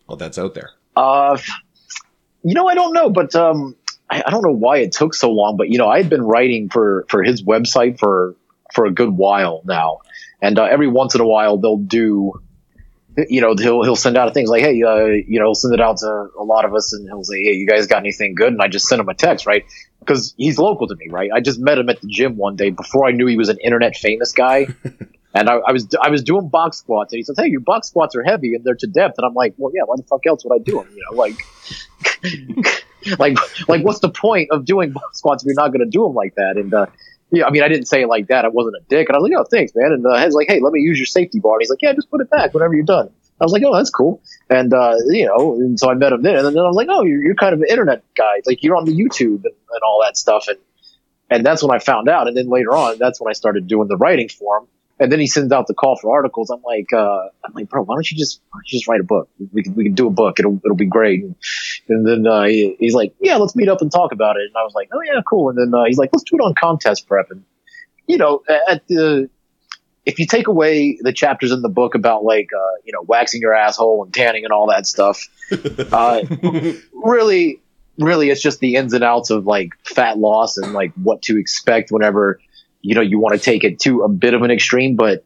[0.07, 0.71] all that's out there?
[0.97, 1.37] Uh,
[2.43, 3.77] you know, I don't know, but um,
[4.09, 5.57] I, I don't know why it took so long.
[5.57, 8.35] But you know, I had been writing for for his website for
[8.73, 9.99] for a good while now,
[10.41, 12.41] and uh, every once in a while they'll do.
[13.17, 15.81] You know, he'll he'll send out things like, "Hey, uh, you know," he'll send it
[15.81, 18.53] out to a lot of us, and he'll say, "Hey, you guys got anything good?"
[18.53, 19.65] And I just send him a text, right?
[19.99, 21.31] Because he's local to me, right?
[21.35, 23.59] I just met him at the gym one day before I knew he was an
[23.59, 24.69] internet famous guy,
[25.35, 27.89] and I, I was I was doing box squats, and he says, "Hey, your box
[27.89, 30.25] squats are heavy and they're to depth," and I'm like, "Well, yeah, why the fuck
[30.27, 31.37] else would I do them?" You know, like,
[33.19, 36.05] like, like, what's the point of doing box squats if you're not going to do
[36.05, 36.57] them like that?
[36.57, 36.87] And uh,
[37.33, 38.45] yeah, I mean, I didn't say it like that.
[38.45, 39.09] I wasn't a dick.
[39.09, 39.93] And I was like, oh, thanks, man.
[39.93, 41.55] And uh, he's like, hey, let me use your safety bar.
[41.55, 43.11] And he's like, yeah, just put it back whenever you're done.
[43.41, 44.23] I was like, oh, that's cool.
[44.51, 46.37] And, uh, you know, and so I met him then.
[46.37, 48.43] And then I was like, oh, you're, you're kind of an internet guy.
[48.45, 50.47] Like, you're on the YouTube and, and all that stuff.
[50.49, 50.59] And,
[51.31, 52.29] and that's when I found out.
[52.29, 54.67] And then later on, that's when I started doing the writing for him.
[55.01, 56.51] And then he sends out the call for articles.
[56.51, 59.01] I'm like, uh, I'm like, bro, why don't you just, why don't you just write
[59.01, 59.31] a book?
[59.53, 60.39] We can, we can do a book.
[60.39, 61.23] It'll, it'll be great.
[61.25, 61.35] And,
[61.89, 64.43] and then, uh, he, he's like, yeah, let's meet up and talk about it.
[64.43, 65.49] And I was like, oh yeah, cool.
[65.49, 67.31] And then, uh, he's like, let's do it on contest prep.
[67.31, 67.45] And,
[68.07, 69.31] you know, at the,
[70.05, 73.41] if you take away the chapters in the book about like, uh, you know, waxing
[73.41, 75.29] your asshole and tanning and all that stuff,
[75.93, 76.23] uh,
[76.93, 77.61] really,
[77.99, 81.39] really, it's just the ins and outs of like fat loss and like what to
[81.39, 82.41] expect whenever,
[82.83, 84.97] you know, you want to take it to a bit of an extreme.
[84.97, 85.25] But,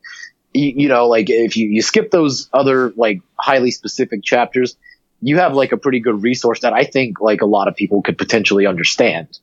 [0.52, 4.76] you, you know, like if you, you skip those other like highly specific chapters,
[5.20, 8.02] you have like a pretty good resource that I think like a lot of people
[8.02, 9.38] could potentially understand.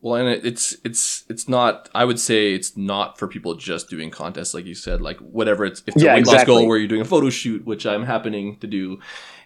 [0.00, 1.88] Well, and it's it's it's not.
[1.92, 5.64] I would say it's not for people just doing contests, like you said, like whatever.
[5.64, 7.84] It's if it's Yeah, a weight loss goal where you're doing a photo shoot, which
[7.84, 9.00] I'm happening to do,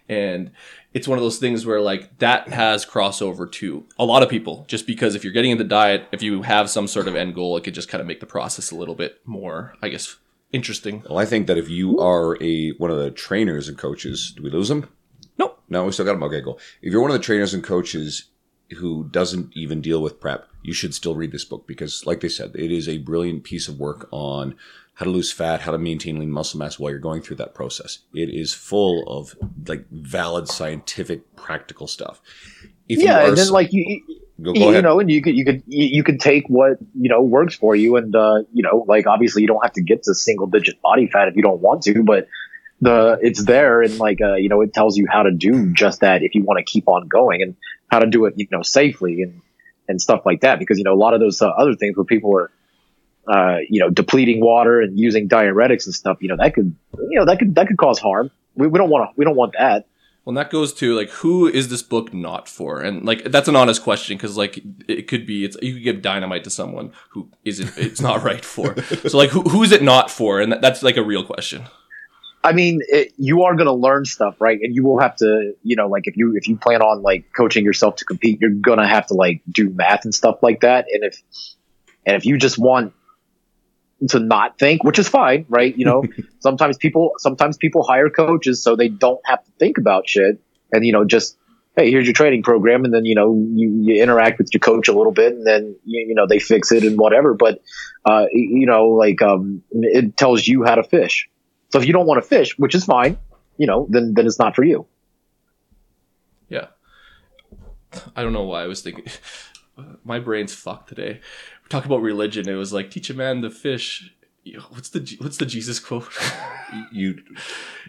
[0.09, 0.51] and
[0.93, 4.65] it's one of those things where like that has crossover to a lot of people.
[4.67, 7.57] Just because if you're getting into diet, if you have some sort of end goal,
[7.57, 10.17] it could just kind of make the process a little bit more, I guess,
[10.51, 11.03] interesting.
[11.09, 14.43] Well, I think that if you are a one of the trainers and coaches, do
[14.43, 14.89] we lose them?
[15.37, 15.61] Nope.
[15.69, 16.23] No, we still got them.
[16.23, 16.59] Okay, cool.
[16.81, 18.25] If you're one of the trainers and coaches
[18.77, 22.29] who doesn't even deal with prep, you should still read this book because, like they
[22.29, 24.55] said, it is a brilliant piece of work on
[24.95, 27.55] how to lose fat, how to maintain lean muscle mass while you're going through that
[27.55, 27.99] process.
[28.13, 29.35] It is full of
[29.67, 32.21] like valid scientific, practical stuff.
[32.87, 34.01] If yeah, and then like you,
[34.41, 34.83] go, you, go ahead.
[34.83, 37.75] know, and you could you could you, you could take what you know works for
[37.75, 40.81] you, and uh, you know, like obviously you don't have to get to single digit
[40.81, 42.27] body fat if you don't want to, but
[42.81, 46.01] the it's there, and like uh, you know, it tells you how to do just
[46.01, 47.55] that if you want to keep on going, and
[47.89, 49.41] how to do it, you know, safely and
[49.87, 52.05] and stuff like that, because you know a lot of those uh, other things where
[52.05, 52.51] people are.
[53.27, 56.75] Uh, you know, depleting water and using diuretics and stuff, you know, that could,
[57.09, 58.29] you know, that could, that could cause harm.
[58.55, 59.85] We, we don't want to, we don't want that.
[60.25, 62.79] Well, and that goes to like who is this book not for?
[62.79, 66.01] And like that's an honest question because like it could be it's you could give
[66.01, 68.81] dynamite to someone who isn't it's not right for.
[68.83, 70.39] So like who who is it not for?
[70.39, 71.63] And that, that's like a real question.
[72.45, 74.59] I mean, it, you are going to learn stuff, right?
[74.61, 77.25] And you will have to, you know, like if you if you plan on like
[77.35, 80.61] coaching yourself to compete, you're going to have to like do math and stuff like
[80.61, 80.85] that.
[80.91, 81.21] And if
[82.05, 82.93] and if you just want
[84.09, 85.75] to not think, which is fine, right?
[85.77, 86.03] You know,
[86.39, 90.41] sometimes people sometimes people hire coaches so they don't have to think about shit,
[90.71, 91.37] and you know, just
[91.75, 94.87] hey, here's your training program, and then you know you, you interact with your coach
[94.87, 97.33] a little bit, and then you, you know they fix it and whatever.
[97.33, 97.61] But
[98.05, 101.29] uh, you know, like um, it tells you how to fish.
[101.71, 103.17] So if you don't want to fish, which is fine,
[103.57, 104.85] you know, then then it's not for you.
[106.49, 106.67] Yeah.
[108.15, 109.05] I don't know why I was thinking.
[110.03, 111.21] My brain's fucked today.
[111.71, 112.47] We're about religion.
[112.49, 114.11] It was like teach a man to fish.
[114.69, 116.07] What's the what's the Jesus quote?
[116.91, 117.21] you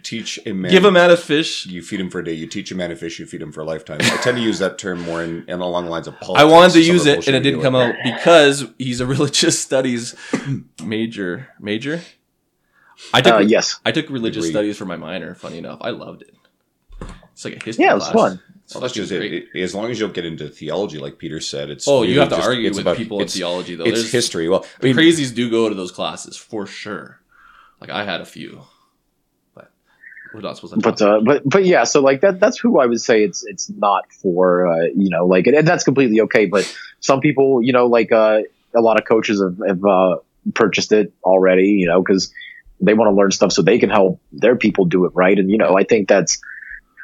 [0.03, 0.71] teach a man.
[0.71, 1.65] Give a man a fish.
[1.65, 2.31] You feed him for a day.
[2.33, 3.19] You teach a man a fish.
[3.19, 3.97] You feed him for a lifetime.
[4.01, 6.41] I tend to use that term more in, in along the lines of politics.
[6.41, 10.15] I wanted to use it and it didn't come out because he's a religious studies
[10.83, 11.49] major.
[11.59, 12.01] Major.
[13.13, 14.51] I took Uh, yes, I took religious Degree.
[14.51, 15.35] studies for my minor.
[15.35, 16.33] Funny enough, I loved it.
[17.33, 17.83] It's like a history.
[17.83, 18.15] yeah, it was class.
[18.15, 18.41] fun.
[18.65, 19.47] It's Well, that's just it.
[19.53, 22.19] It- As long as you don't get into theology, like Peter said, it's Oh, you
[22.19, 23.83] have to just- argue with about- people in theology though.
[23.85, 24.49] It's There's- history.
[24.49, 27.19] Well, I mean, crazies do go to those classes for sure.
[27.79, 28.61] Like I had a few,
[29.53, 29.71] but
[30.33, 30.79] we're not supposed to.
[30.79, 33.69] But uh, but but yeah, so like that that's who I would say it's it's
[33.69, 36.45] not for uh, you know like and that's completely okay.
[36.47, 36.65] But
[37.01, 38.39] some people you know like uh,
[38.75, 40.15] a lot of coaches have, have uh,
[40.55, 42.33] purchased it already you know because
[42.81, 45.37] they want to learn stuff so they can help their people do it right.
[45.37, 46.39] And you know I think that's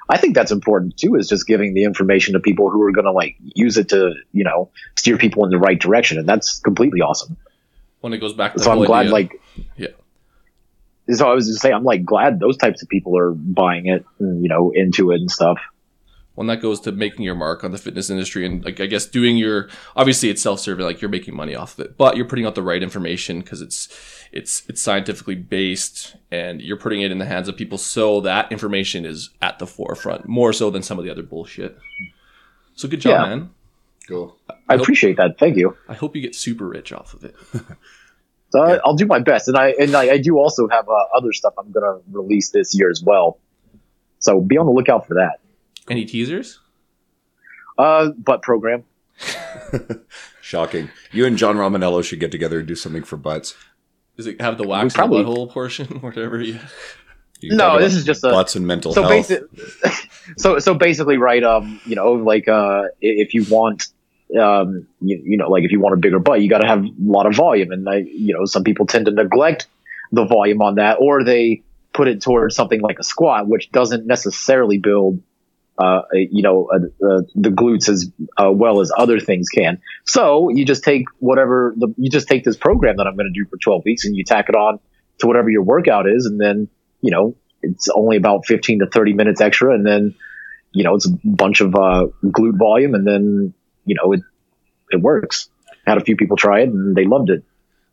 [0.10, 3.06] I think that's important too is just giving the information to people who are going
[3.06, 6.60] to like use it to you know steer people in the right direction, and that's
[6.60, 7.38] completely awesome.
[8.02, 9.42] when it goes back to the So I'm whole glad idea- like
[9.78, 9.88] Yeah.
[11.10, 14.06] So I was just saying, I'm like glad those types of people are buying it,
[14.20, 15.60] and, you know, into it and stuff.
[16.36, 19.06] When that goes to making your mark on the fitness industry and like I guess
[19.06, 22.46] doing your obviously it's self-serving like you're making money off of it but you're putting
[22.46, 23.90] out the right information because it's
[24.32, 28.50] it's it's scientifically based and you're putting it in the hands of people so that
[28.52, 31.78] information is at the forefront more so than some of the other bullshit
[32.76, 33.30] so good job Yeah.
[33.30, 33.50] man
[34.08, 34.36] Cool.
[34.68, 34.82] I Nope.
[34.82, 35.38] appreciate that.
[35.38, 35.78] Thank you.
[35.88, 37.36] I hope you get super rich off of it
[38.50, 38.80] So I- Yeah.
[38.84, 41.54] I'll do my best, and I and I, I do also have uh, other stuff
[41.58, 43.40] I'm gonna release this year as well.
[44.20, 45.40] So be on the lookout for that.
[45.90, 46.60] Any teasers
[47.78, 48.84] Uh, butt program.
[50.42, 50.90] Shocking.
[51.12, 53.56] You and John Romaniello should get together and do something for butts.
[54.18, 56.60] does it have the wax probably- in the butthole portion whatever you
[57.40, 59.30] You No, this is just a- butts and mental So health.
[59.30, 59.44] basic,
[60.38, 61.44] so so basically, right?
[61.44, 63.88] Um, you know, like uh, if you want
[64.40, 66.84] um, you, you know, like if you want a bigger butt, you got to have
[66.86, 67.72] a lot of volume.
[67.72, 69.68] And I, you know, some people tend to neglect
[70.14, 71.64] the volume on that, or they
[71.94, 75.22] put it towards something like a squat, which doesn't necessarily build,
[75.82, 79.82] uh, you know, uh, uh, the glutes as uh, well as other things can.
[80.06, 83.40] So you just take whatever the, you just take this program that I'm going to
[83.40, 84.80] do for 12 weeks and you tack it on
[85.20, 86.28] to whatever your workout is.
[86.28, 86.68] And then,
[87.02, 89.74] you know, it's only about 15 to 30 minutes extra.
[89.74, 90.14] And then,
[90.72, 93.54] you know, it's a bunch of, uh, glute volume and then,
[93.86, 94.22] you know, it,
[94.92, 95.50] it works.
[95.88, 97.44] Had a few people try it and they loved it.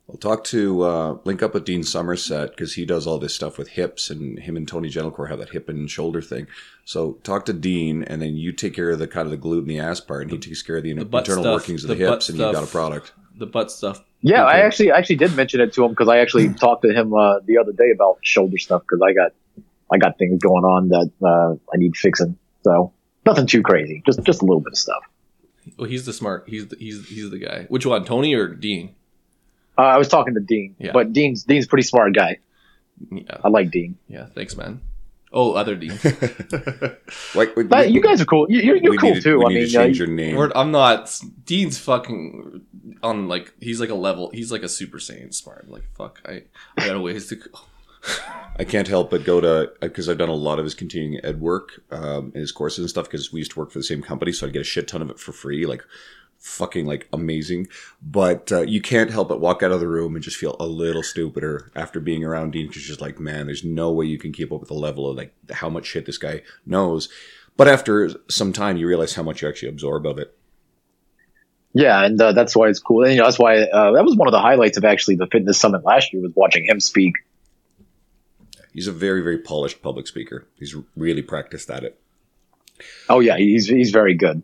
[0.09, 3.59] We'll talk to uh, link up with Dean Somerset because he does all this stuff
[3.59, 6.47] with hips, and him and Tony Gentilcore have that hip and shoulder thing.
[6.87, 9.59] So talk to Dean, and then you take care of the kind of the glute
[9.59, 11.85] and the ass part, and he takes care of the, the butt internal stuff, workings
[11.85, 13.13] of the, the butt hips, and you've got a product.
[13.37, 14.03] The butt stuff.
[14.23, 14.67] Yeah, I Okay.
[14.67, 17.59] actually actually did mention it to him because I actually talked to him uh, the
[17.59, 19.33] other day about shoulder stuff because I got
[19.93, 22.39] I got things going on that uh, I need fixing.
[22.65, 22.95] So
[23.27, 25.03] nothing too crazy, just just a little bit of stuff.
[25.79, 26.45] Well, he's the smart.
[26.49, 27.67] He's the, he's he's the guy.
[27.69, 28.95] Which one, Tony or Dean?
[29.79, 30.91] Uh, I was talking to Dean, Yeah.
[30.93, 32.39] but Dean's Dean's pretty smart guy.
[33.12, 33.97] Yeah, I like Dean.
[34.09, 34.26] yeah.
[34.35, 34.81] Thanks, man.
[35.33, 35.93] Oh, other Dean.
[37.35, 38.47] Like we- But we- you guys are cool.
[38.51, 39.39] You- You're, you're cool need to- too.
[39.39, 40.37] We I need mean, to change uh, your name.
[40.37, 41.16] We're- I'm not.
[41.45, 42.62] Dean's fucking
[43.03, 44.31] on like he's like a level.
[44.33, 45.68] He's like a super saiyan smart.
[45.70, 46.20] Like fuck.
[46.26, 46.43] I
[46.76, 47.37] I got a ways to.
[47.37, 47.45] go.
[48.59, 51.41] I can't help but go to because I've done a lot of his continuing ed
[51.41, 53.07] work, um, and his courses and stuff.
[53.07, 55.03] Because we used to work for the same company, so I get a shit ton
[55.03, 55.85] of it for free, like
[56.39, 57.68] fucking like amazing.
[58.03, 60.66] But uh, you can't help but walk out of the room and just feel a
[60.66, 62.66] little stupider after being around Dean.
[62.68, 65.16] Because just like, man, there's no way you can keep up with the level of
[65.16, 67.09] like how much shit this guy knows.
[67.57, 70.36] But after some time, you realize how much you actually absorb of it.
[71.74, 73.03] yeah, and uh, that's why it's cool.
[73.05, 75.26] And you know, that's why uh, that was one of the highlights of actually the
[75.26, 77.14] fitness summit last year was watching him speak.
[78.72, 80.47] He's a very, very polished public speaker.
[80.57, 82.01] He's really practiced at it.
[83.09, 84.43] Oh yeah, he's he's very good.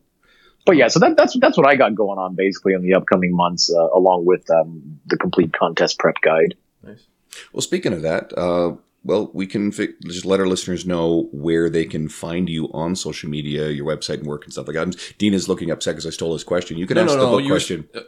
[0.67, 3.35] But yeah, so that, that's that's what I got going on basically in the upcoming
[3.37, 6.55] months, uh, along with um, the complete contest prep guide.
[6.83, 7.05] Nice.
[7.53, 11.69] Well, speaking of that, uh, well, we can fi- just let our listeners know where
[11.69, 14.97] they can find you on social media, your website and work and stuff like that.
[15.19, 16.79] Dean is looking upset because I stole his question.
[16.79, 17.31] You can No, ask no, the no.
[17.33, 17.89] book You question.
[17.95, 18.01] uh,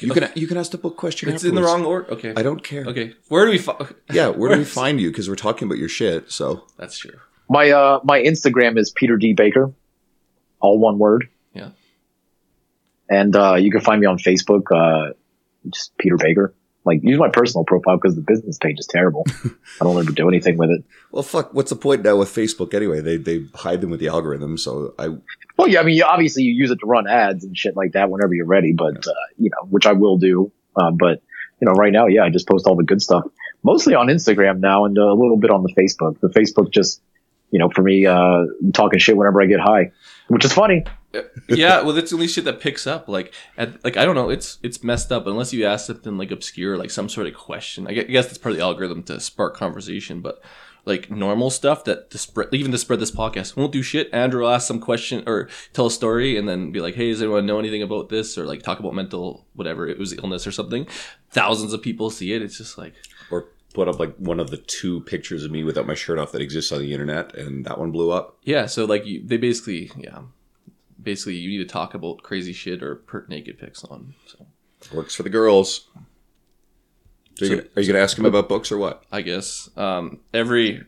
[0.00, 1.28] You can you can ask the book question.
[1.28, 2.10] It's in the wrong order.
[2.12, 2.32] Okay.
[2.34, 2.86] I don't care.
[2.86, 3.12] Okay.
[3.28, 3.58] Where do we?
[3.58, 3.76] Fi-
[4.12, 5.10] Yeah, where do we find you?
[5.10, 6.32] Because we're talking about your shit.
[6.32, 7.18] So That's true.
[7.50, 9.70] My uh my Instagram is Peter D Baker,
[10.60, 11.28] all one word.
[13.12, 15.12] And uh, you can find me on Facebook, uh,
[15.68, 16.54] just Peter Baker.
[16.84, 19.24] Like use my personal profile because the business page is terrible.
[19.44, 20.82] I don't ever do anything with it.
[21.12, 21.54] Well, fuck.
[21.54, 23.00] What's the point now with Facebook anyway?
[23.00, 24.56] They they hide them with the algorithm.
[24.58, 25.10] So I
[25.56, 28.10] Well, yeah, I mean, obviously you use it to run ads and shit like that
[28.10, 30.50] whenever you're ready, but uh, you know, which I will do.
[30.74, 31.22] Uh, but
[31.60, 33.24] you know, right now, yeah, I just post all the good stuff,
[33.62, 36.18] mostly on Instagram now, and uh, a little bit on the Facebook.
[36.18, 37.00] The Facebook just,
[37.52, 39.92] you know, for me, uh, talking shit whenever I get high,
[40.26, 40.84] which is funny.
[41.14, 43.08] Uh, yeah, well, that's the only shit that picks up.
[43.08, 46.30] Like, at, like I don't know, it's it's messed up unless you ask something like
[46.30, 47.86] obscure, like some sort of question.
[47.86, 50.42] I guess that's part of the algorithm to spark conversation, but
[50.84, 54.08] like normal stuff that to spread, even to spread this podcast won't do shit.
[54.12, 57.22] Andrew will ask some question or tell a story, and then be like, "Hey, does
[57.22, 60.52] anyone know anything about this?" Or like talk about mental whatever it was illness or
[60.52, 60.86] something.
[61.30, 62.42] Thousands of people see it.
[62.42, 62.94] It's just like
[63.30, 66.32] or put up like one of the two pictures of me without my shirt off
[66.32, 68.38] that exists on the internet, and that one blew up.
[68.42, 68.66] yeah.
[68.66, 70.22] So like you, they basically yeah.
[71.02, 74.14] Basically, you need to talk about crazy shit or put naked pics on.
[74.26, 74.46] So
[74.94, 75.88] Works for the girls.
[77.38, 79.04] So So- you, are you going to ask him about books or what?
[79.10, 79.70] I guess.
[79.76, 80.82] Um, every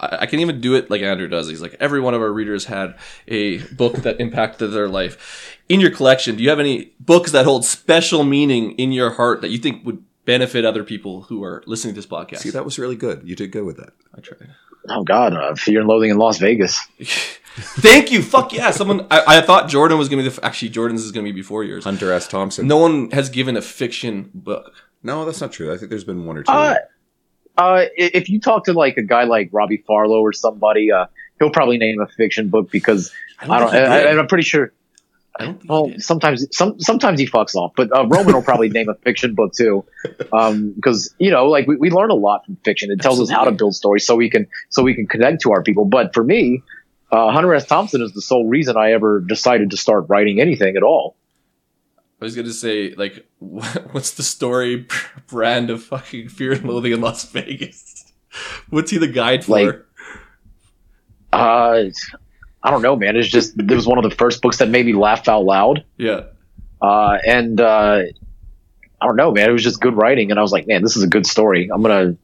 [0.00, 1.48] I, I can even do it like Andrew does.
[1.48, 2.96] He's like every one of our readers had
[3.28, 5.58] a book that impacted their life.
[5.68, 9.40] In your collection, do you have any books that hold special meaning in your heart
[9.42, 12.38] that you think would benefit other people who are listening to this podcast?
[12.38, 13.22] See, that was really good.
[13.24, 13.92] You did good with that.
[14.16, 14.48] I tried.
[14.88, 16.80] Oh God, uh, Fear and Loathing in Las Vegas.
[17.54, 18.22] Thank you.
[18.22, 18.70] Fuck yeah.
[18.70, 19.06] Someone.
[19.10, 20.44] I, I thought Jordan was gonna be the.
[20.44, 21.84] Actually, Jordan's is gonna be before yours.
[21.84, 22.26] Hunter S.
[22.26, 22.66] Thompson.
[22.66, 24.72] No one has given a fiction book.
[25.02, 25.72] No, that's not true.
[25.72, 26.52] I think there's been one or two.
[26.52, 26.76] Uh,
[27.58, 31.06] uh, if you talk to like a guy like Robbie Farlow or somebody, uh,
[31.38, 33.70] he'll probably name a fiction book because I don't.
[33.70, 34.16] think he I, did.
[34.16, 34.72] I, I'm pretty sure.
[35.38, 38.88] I don't Well, sometimes some sometimes he fucks off, but uh, Roman will probably name
[38.88, 39.84] a fiction book too,
[40.20, 42.90] because you know, like we, we learn a lot from fiction.
[42.90, 45.52] It tells us how to build stories so we can so we can connect to
[45.52, 45.86] our people.
[45.86, 46.62] But for me,
[47.12, 47.66] uh, Hunter S.
[47.66, 51.16] Thompson is the sole reason I ever decided to start writing anything at all.
[52.20, 54.86] I was gonna say like, what, what's the story
[55.28, 58.12] brand of fucking Fear and Loathing in Las Vegas?
[58.70, 59.50] What's he the guide for?
[59.66, 59.84] Like-
[61.32, 61.84] Uh,
[62.62, 63.16] I don't know, man.
[63.16, 65.84] It's just it was one of the first books that made me laugh out loud.
[65.98, 66.22] yeah.
[66.80, 68.00] Uh, and uh,
[69.00, 69.48] I don't know, man.
[69.48, 71.70] It was just good writing, and I was like, man, this is a good story.
[71.72, 72.16] I'm gonna,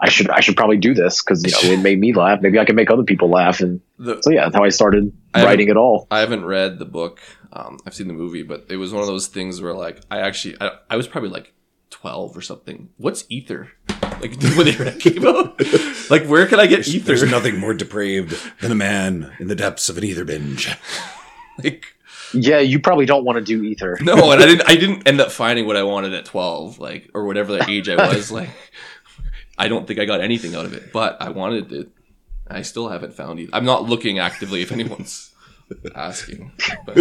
[0.00, 2.40] I should I should probably do this because you know it made me laugh.
[2.42, 5.12] Maybe I can make other people laugh, and The, so yeah, that's how I started
[5.34, 6.06] I writing it all.
[6.10, 7.20] I haven't read the book.
[7.52, 10.20] Um, I've seen the movie, but it was one of those things where like I
[10.20, 11.54] actually I, I was probably like
[11.88, 12.90] twelve or something.
[12.98, 13.70] What's ether?
[14.20, 15.60] Like when it came out,
[16.10, 17.06] like where can I get ether?
[17.06, 20.76] There's nothing more depraved than a man in the depths of an ether binge.
[21.64, 21.86] like
[22.34, 23.96] Yeah, you probably don't want to do ether.
[24.02, 24.68] no, and I didn't.
[24.68, 27.88] I didn't end up finding what I wanted at twelve, like or whatever the age
[27.88, 28.30] I was.
[28.36, 28.50] Like
[29.58, 31.88] I don't think I got anything out of it, but I wanted it.
[32.48, 33.50] I still haven't found it.
[33.52, 35.30] I'm not looking actively if anyone's
[35.94, 36.52] asking.
[36.84, 36.96] But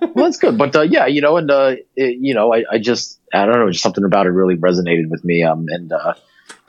[0.00, 0.58] well, that's good.
[0.58, 3.56] But uh, yeah, you know, and uh, it, you know, I, I just I don't
[3.56, 5.42] know, just something about it really resonated with me.
[5.42, 6.14] Um, and uh,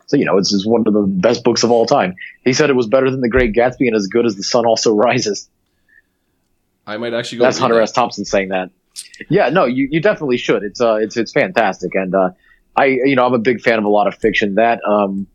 [0.08, 2.16] so you know, it's just one of the best books of all time.
[2.43, 4.66] He said it was better than The Great Gatsby and as good as The Sun
[4.66, 5.49] Also Rises.
[6.88, 7.45] I might actually go.
[7.45, 7.84] That's Hunter that.
[7.84, 7.91] S.
[7.91, 8.70] Thompson saying that.
[9.30, 10.64] Yeah, no, you, you definitely should.
[10.64, 12.30] It's uh, it's it's fantastic, and uh,
[12.76, 14.55] I you know I'm a big fan of a lot of fiction.
[14.55, 15.28] That um,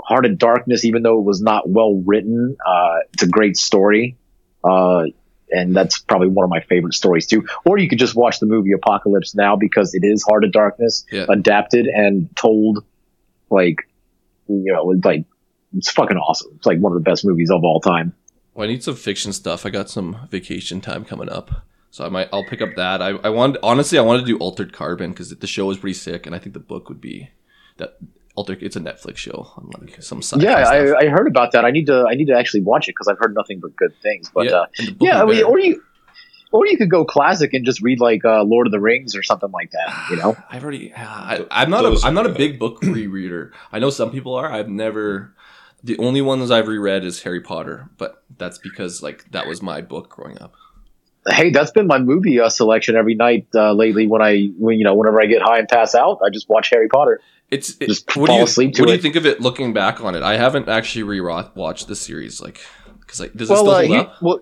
[0.00, 4.16] Heart of Darkness, even though it was not well written, uh, it's a great story,
[4.64, 5.04] uh,
[5.50, 7.46] and that's probably one of my favorite stories too.
[7.64, 11.04] Or you could just watch the movie Apocalypse Now because it is Heart of Darkness
[11.10, 11.26] Yeah.
[11.28, 12.84] adapted and told
[13.50, 13.88] like
[14.48, 15.24] you know it's like
[15.76, 16.52] it's fucking awesome.
[16.56, 18.14] It's like one of the best movies of all time.
[18.54, 19.64] Well, I need some fiction stuff.
[19.64, 22.28] I got some vacation time coming up, so I might.
[22.32, 23.00] I'll pick up that.
[23.02, 25.94] I I wanted honestly, I wanted to do Altered Carbon because the show is pretty
[25.94, 27.30] sick, and I think the book would be
[27.76, 27.98] that
[28.34, 28.62] Altered.
[28.62, 30.66] It's a Netflix show on like some sci yeah.
[30.68, 31.66] I, I heard about that.
[31.66, 33.92] I need to I need to actually watch it because I've heard nothing but good
[34.02, 34.30] things.
[34.34, 35.82] But yeah, uh, and the book yeah, I mean, or you
[36.50, 39.22] or you could go classic and just read like uh, Lord of the Rings or
[39.22, 40.06] something like that.
[40.10, 40.94] You know, I've already.
[40.94, 41.82] I, I'm not.
[41.82, 43.52] Those- A, I'm not a big book rereader.
[43.70, 44.50] I know some people are.
[44.50, 45.34] I've never.
[45.84, 49.80] The only ones I've reread is Harry Potter, but that's because like that was my
[49.82, 50.54] book growing up.
[51.28, 54.06] Hey, that's been my movie uh, selection every night uh, lately.
[54.06, 56.70] When I when you know whenever I get high and pass out, I just watch
[56.70, 57.20] Harry Potter.
[57.50, 59.40] It's it, Just what do fall you, asleep to What do you think of it
[59.40, 60.22] looking back on it?
[60.22, 62.60] I haven't actually re-watched the series, like
[63.00, 64.22] because like does it still uh, hold up?
[64.22, 64.40] well,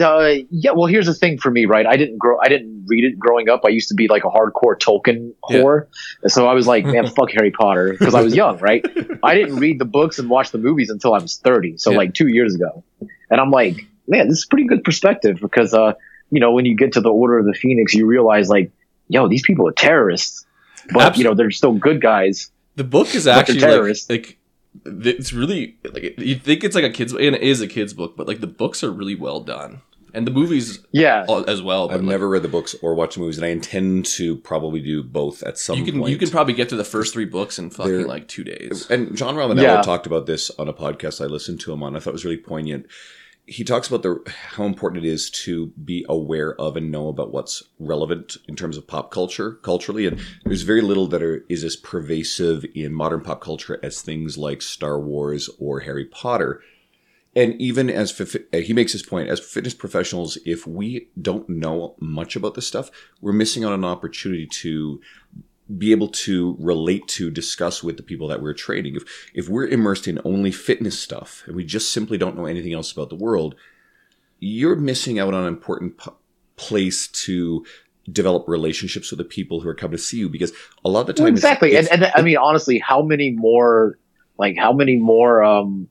[0.00, 0.72] uh, yeah.
[0.72, 1.86] Well, here's the thing for me, right?
[1.86, 2.38] I didn't grow.
[2.42, 3.60] I didn't read it growing up.
[3.64, 5.58] I used to be like a hardcore Tolkien Yeah.
[5.58, 5.86] whore,
[6.26, 8.84] so I was like, man, fuck Harry Potter because I was young, right?
[9.22, 11.96] I didn't read the books and watch the movies until I was 30, so Yeah.
[11.98, 12.82] like two years ago,
[13.30, 15.92] and I'm like, man, this is pretty good perspective because, uh,
[16.30, 18.70] you know, when you get to the Order of the Phoenix, you realize like,
[19.08, 20.44] yo, these people are terrorists,
[20.92, 22.50] but you know, they're still good guys.
[22.76, 24.08] The book is actually like, terrorists.
[24.10, 24.38] like
[24.86, 28.16] it's really like you think it's like a kids and it is a kids book,
[28.16, 29.82] but like the books are really well done,
[30.14, 31.88] and the movies Yeah, as well.
[31.88, 34.36] But I've like, never read the books or watched the movies, and I intend to
[34.38, 36.10] probably do both at some you can point.
[36.10, 38.90] you can probably get to the first three books in fucking They're- like two days.
[38.90, 39.82] And John Romaniello Yeah.
[39.82, 41.94] talked about this on a podcast I listened to him on.
[41.94, 42.86] I thought it was really poignant.
[43.52, 47.32] He talks about the how important it is to be aware of and know about
[47.32, 50.06] what's relevant in terms of pop culture, culturally.
[50.06, 54.38] And there's very little that are, is as pervasive in modern pop culture as things
[54.38, 56.62] like Star Wars or Harry Potter.
[57.36, 61.94] And even as uh, he makes his point, as fitness professionals, if we don't know
[62.00, 62.90] much about this stuff,
[63.20, 65.00] we're missing out on an opportunity to
[65.78, 68.96] be able to relate to, discuss with the people that we're training.
[68.96, 69.04] If
[69.34, 72.92] if we're immersed in only fitness stuff and we just simply don't know anything else
[72.92, 73.54] about the world,
[74.38, 76.10] you're missing out on an important p-
[76.56, 77.64] place to
[78.10, 80.52] develop relationships with the people who are coming to see you because
[80.84, 83.30] a lot of the time Well, exactly it's- and, and i mean honestly how many
[83.30, 83.96] more
[84.38, 85.88] like how many more um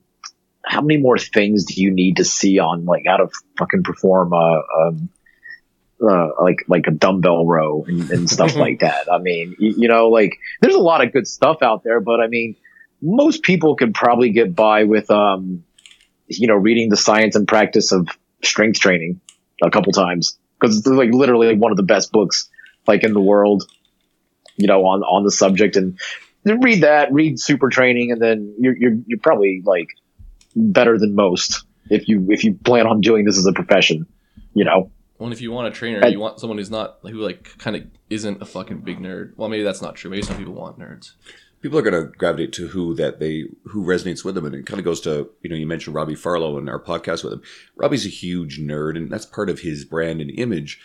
[0.62, 3.28] how many more things do you need to see on like how to
[3.58, 5.08] fucking perform uh um
[6.02, 9.12] uh, like like a dumbbell row and, and stuff like that.
[9.12, 12.20] I mean, you, you know, like there's a lot of good stuff out there, but
[12.20, 12.56] I mean,
[13.00, 15.64] most people could probably get by with um,
[16.26, 18.08] you know, reading the science and practice of
[18.42, 19.20] strength training
[19.62, 22.48] a couple times because it's like literally one of the best books
[22.86, 23.64] like in the world
[24.56, 25.98] you know, on on the subject, and
[26.44, 29.88] read that, read Super Training, and then you're you're you're probably like
[30.54, 34.06] better than most if you if you plan on doing this as a profession,
[34.54, 34.90] you know.
[35.22, 37.84] Well, if you want a trainer, you want someone who's not who like kind of
[38.10, 39.34] isn't a fucking big nerd.
[39.36, 40.10] Well, maybe that's not true.
[40.10, 41.12] Maybe some people want nerds.
[41.60, 44.66] people are going to gravitate to who that they who resonates with them and it
[44.66, 47.42] kind of goes to you know you mentioned robbie farlow in our podcast with him
[47.76, 50.80] robbie's a huge nerd and that's part of his brand and image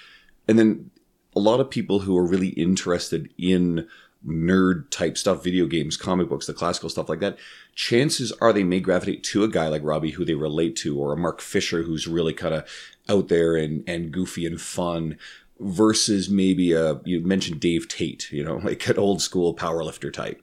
[0.48, 0.92] and then
[1.36, 3.88] a lot of people who are really interested in
[4.26, 7.38] nerd type stuff video games comic books the classical stuff like that
[7.74, 11.12] chances are they may gravitate to a guy like robbie who they relate to or
[11.12, 12.68] a mark fisher who's really kind of
[13.10, 15.18] out there and and goofy and fun
[15.60, 20.42] versus maybe a you mentioned Dave Tate, you know, like an old school powerlifter type.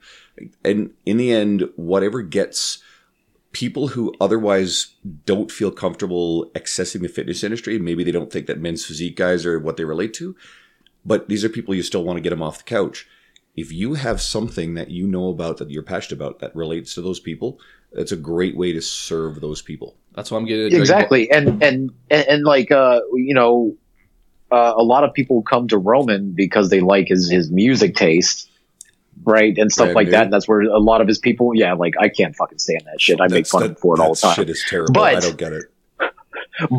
[0.65, 2.83] And in the end, whatever gets
[3.53, 8.59] people who otherwise don't feel comfortable accessing the fitness industry, maybe they don't think that
[8.59, 10.35] men's physique guys are what they relate to,
[11.05, 13.07] but these are people you still want to get them off the couch.
[13.57, 17.01] if you have something that you know about that you're passionate about that relates to
[17.01, 17.61] those people,
[17.93, 19.95] it's a great way to serve those people.
[20.15, 23.77] That's why I'm getting exactly and and and, and like uh you know
[24.53, 28.49] uh, a lot of people come to roman because they like his his music taste
[29.25, 30.11] right and stuff Brand like new.
[30.13, 32.83] that and that's where a lot of his people yeah like i can't fucking stand
[32.87, 34.51] that shit i make fun that- of him for it all the that time Shit
[34.51, 34.93] is terrible.
[34.93, 35.65] But- I don't get it.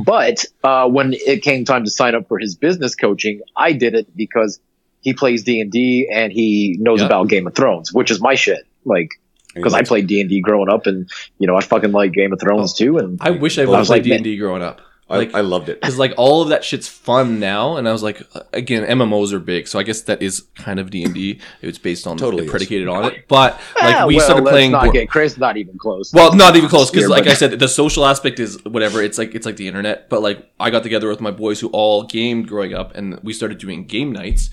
[0.06, 3.94] but uh, when it came time to sign up for his business coaching i did
[3.96, 4.60] it because
[5.02, 7.08] he plays d&d and he knows Yeah.
[7.08, 9.10] about game of thrones which is my shit like
[9.56, 12.74] because i played d&d growing up and you know i fucking like game of thrones
[12.74, 14.82] too and I wish I would have was played like, D and D growing up.
[15.08, 15.80] I, like- I loved it.
[15.80, 19.40] Because like all of that shit's fun now, and I was like, again, MMOs are
[19.40, 21.40] big, so I guess that is kind of D and D.
[21.62, 22.50] It's based on Totally it is.
[22.50, 24.72] predicated on it, but like Ah, we well, started let's playing.
[24.72, 27.36] not board- get chris not even close well, not even close because, like but- I
[27.36, 29.00] said, the social aspect is whatever.
[29.04, 30.10] It's like it's like the internet.
[30.10, 33.32] But like I got together with my boys who all gamed growing up, and we
[33.34, 34.50] started doing game nights.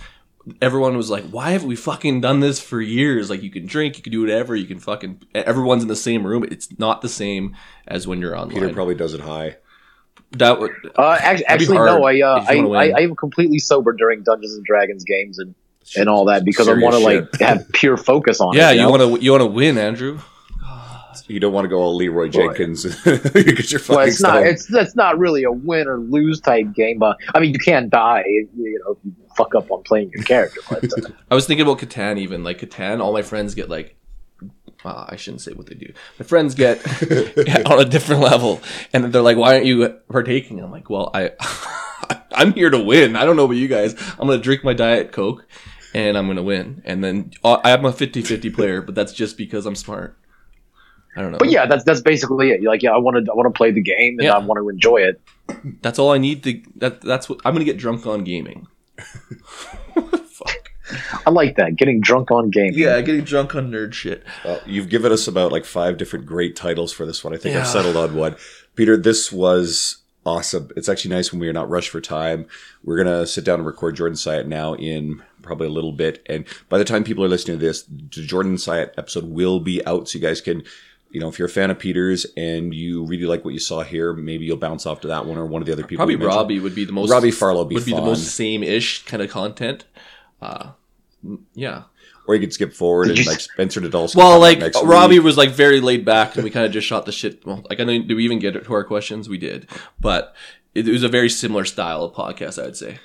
[0.61, 3.31] Everyone was like, "Why haven't we fucking done this for years?
[3.31, 5.23] Like, you can drink, you can do whatever, you can fucking.
[5.35, 6.45] Everyone's in the same room.
[6.51, 8.55] It's not the same as when you're online.
[8.61, 9.57] Peter probably does it high.
[10.33, 12.05] that would Uh, actually, actually no.
[12.05, 12.89] I uh, I, I.
[12.89, 15.55] I am completely sober during Dungeons and Dragons games and,
[15.97, 18.71] and all that because I want to like have pure focus on yeah.
[18.73, 18.79] it.
[18.79, 20.19] You want to you want to win, Andrew.
[21.29, 24.31] You don't want to go all Leroy Jenkins because you're fucking Well, it's not.
[24.33, 24.47] stoned.
[24.49, 27.89] It's that's not really a win or lose type game, but I mean, you can
[27.89, 28.25] die.
[28.27, 30.61] You know, if you fuck up on playing your character.
[30.69, 33.01] But uh, I was thinking about Catan even like Catan.
[33.01, 33.97] All my friends get like.
[34.85, 35.93] Uh, I shouldn't say what they do.
[36.19, 36.79] My friends get
[37.71, 38.61] on a different level,
[38.93, 41.31] and they're like, "Why aren't you partaking?" I'm like, "Well, I,
[42.33, 43.15] I'm here to win.
[43.15, 43.95] I don't know about you guys.
[44.19, 45.47] I'm gonna drink my diet coke,
[45.95, 46.83] and I'm gonna win.
[46.85, 50.19] And then uh, I'm a 50-50 player, but that's just because I'm smart.
[51.15, 51.39] I don't know.
[51.39, 52.63] but yeah, that's that's basically it.
[52.65, 54.33] Like, yeah, I want to I want to play the game and Yeah.
[54.35, 55.21] I want to enjoy it.
[55.83, 56.61] that's all I need to.
[56.77, 58.67] That that's what I'm gonna get drunk on gaming.
[60.27, 60.71] Fuck.
[61.27, 62.73] I like that getting drunk on game.
[62.75, 64.25] Yeah, getting drunk on nerd shit.
[64.45, 67.35] Well, you've given us about like five different great titles for this one.
[67.35, 68.37] I think I've settled on one.
[68.75, 70.71] Peter, this was awesome.
[70.77, 72.47] It's actually nice when we are not rushed for time.
[72.85, 76.45] We're gonna sit down and record Jordan Syatt now in probably a little bit, and
[76.69, 80.09] by the time people are listening to this, the Jordan Syatt episode will be out,
[80.09, 80.63] so you guys can.
[81.13, 83.83] You know, if you're a fan of Peter's and you really like what you saw
[83.83, 85.99] here, maybe you'll bounce off to that one or one of the other people.
[85.99, 86.37] Probably we mentioned.
[86.37, 87.11] Robbie would be the most.
[87.11, 89.85] Robbie Farlow would be would be the most same-ish kind of content.
[90.41, 90.71] Uh,
[91.55, 91.83] yeah.
[92.27, 94.17] Or you could skip forward and like Spencer Nadolsky.
[94.17, 95.25] Well, like next Robbie week.
[95.25, 97.45] was like very laid back, and we kind of just shot the shit.
[97.45, 99.29] Well, like I know, did we even get to our questions?
[99.29, 99.69] We did,
[100.01, 100.35] but
[100.73, 102.63] it, it was a very similar style of podcast.
[102.63, 103.01] I would say.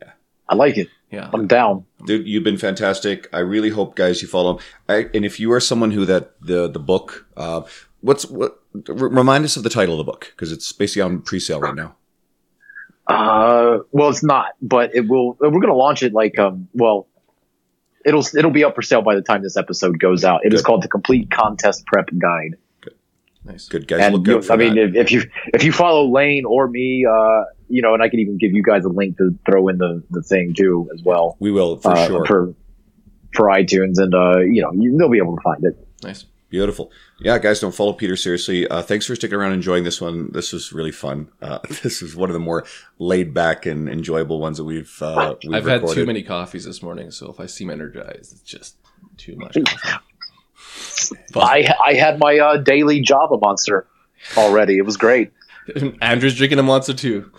[0.00, 0.12] Yeah,
[0.48, 0.88] I like it.
[1.12, 1.28] Yeah.
[1.32, 1.84] I'm down.
[2.06, 3.28] Dude, you've been fantastic.
[3.34, 4.64] I really hope, guys, you follow him.
[4.88, 7.62] I, and if you are someone who that the the book, uh,
[8.00, 8.60] what's what?
[8.88, 11.74] r- Remind us of the title of the book because it's basically on pre-sale right
[11.74, 11.94] now.
[13.06, 15.36] Uh, well, it's not, but it will.
[15.40, 16.68] We're gonna launch it like um.
[16.72, 17.08] Well,
[18.06, 20.44] it'll it'll be up for sale by the time this episode goes out.
[20.46, 20.66] It is Good.
[20.66, 22.56] called the Complete Contest Prep Guide.
[23.44, 23.68] Nice.
[23.68, 25.22] Good guys, and look you- out I mean, if, if you
[25.52, 28.62] if you follow Layne or me, uh, you know, and I can even give you
[28.62, 31.90] guys a link to throw in the the thing too as well we will for
[31.92, 32.26] uh, sure.
[32.26, 32.54] for
[33.34, 35.88] for iTunes, and uh, you know, you, they'll be able to find it.
[36.02, 36.24] Nice.
[36.50, 36.92] Beautiful.
[37.18, 38.68] Yeah, guys, don't follow Peter seriously.
[38.68, 40.30] Uh, thanks for sticking around enjoying this one.
[40.32, 41.30] This was really fun.
[41.40, 42.66] Uh, this is one of the more
[42.98, 46.82] laid back and enjoyable ones that we've uh, we've I've had too many coffees this
[46.82, 48.76] morning, so if I seem energized, it's just
[49.16, 49.56] too much.
[51.32, 53.86] But I I had my uh, daily Java monster
[54.36, 54.78] already.
[54.78, 55.32] It was great.
[56.00, 57.30] Andrew's drinking a monster too.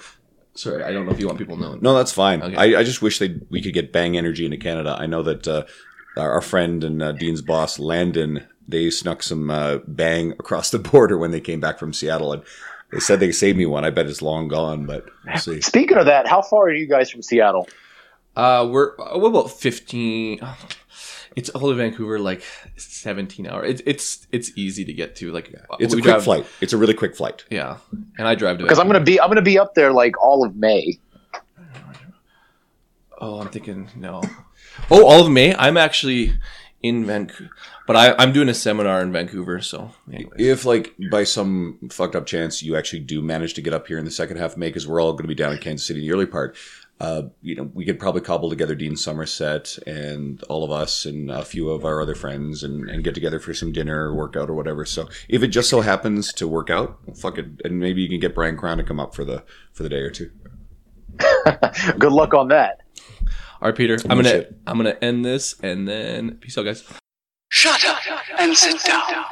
[0.56, 1.82] Sorry, I don't know if you want people knowing.
[1.82, 2.42] No, that's fine.
[2.42, 2.56] Okay.
[2.56, 4.96] I, I just wish they we could get Bang Energy into Canada.
[5.00, 5.64] I know that uh,
[6.18, 10.80] our our friend and uh, Dean's boss Landon they snuck some uh, Bang across the
[10.92, 12.44] border when they came back from Seattle, and
[12.92, 13.86] they said they saved me one.
[13.86, 15.62] I bet it's long gone, but we'll see.
[15.62, 17.68] Speaking of that, how far are you guys from Seattle?
[18.36, 20.40] Uh, we're what about fifteen?
[21.36, 22.44] It's all of Vancouver, like
[22.78, 23.70] seventeen hours.
[23.70, 25.32] It's it's it's easy to get to.
[25.32, 26.46] Like It's a quick drive- flight.
[26.62, 27.44] It's a really quick flight.
[27.50, 27.78] Yeah,
[28.18, 30.46] and I drive to Because I'm gonna be I'm gonna be up there like all
[30.46, 31.00] of May.
[33.20, 34.22] Oh, I'm thinking no.
[34.92, 35.56] Oh, all of May.
[35.56, 36.34] I'm actually
[36.82, 37.50] in Vancouver,
[37.88, 39.62] but I, I'm doing a seminar in Vancouver.
[39.62, 40.34] So, anyways.
[40.38, 43.98] If like by some fucked up chance you actually do manage to get up here
[43.98, 45.88] in the second half of May, because we're all going to be down in Kansas
[45.88, 46.58] City in the early part.
[47.00, 51.30] Uh, you know, we could probably cobble together Dean Somerset and all of us and
[51.30, 54.50] a few of our other friends and, and get together for some dinner or workout
[54.50, 54.86] or whatever.
[54.86, 58.10] So if it just so happens to work out, well, fuck it, and maybe you
[58.10, 59.44] can get Bryan Krahn to come up for the
[59.74, 60.32] for the day or two.
[62.00, 62.82] Good luck on that.
[63.62, 63.98] all right, Peter.
[64.04, 64.56] I'm gonna shit.
[64.66, 66.84] I'm gonna end this and then peace out, guys.
[67.50, 68.00] Shut up
[68.40, 69.26] and sit down.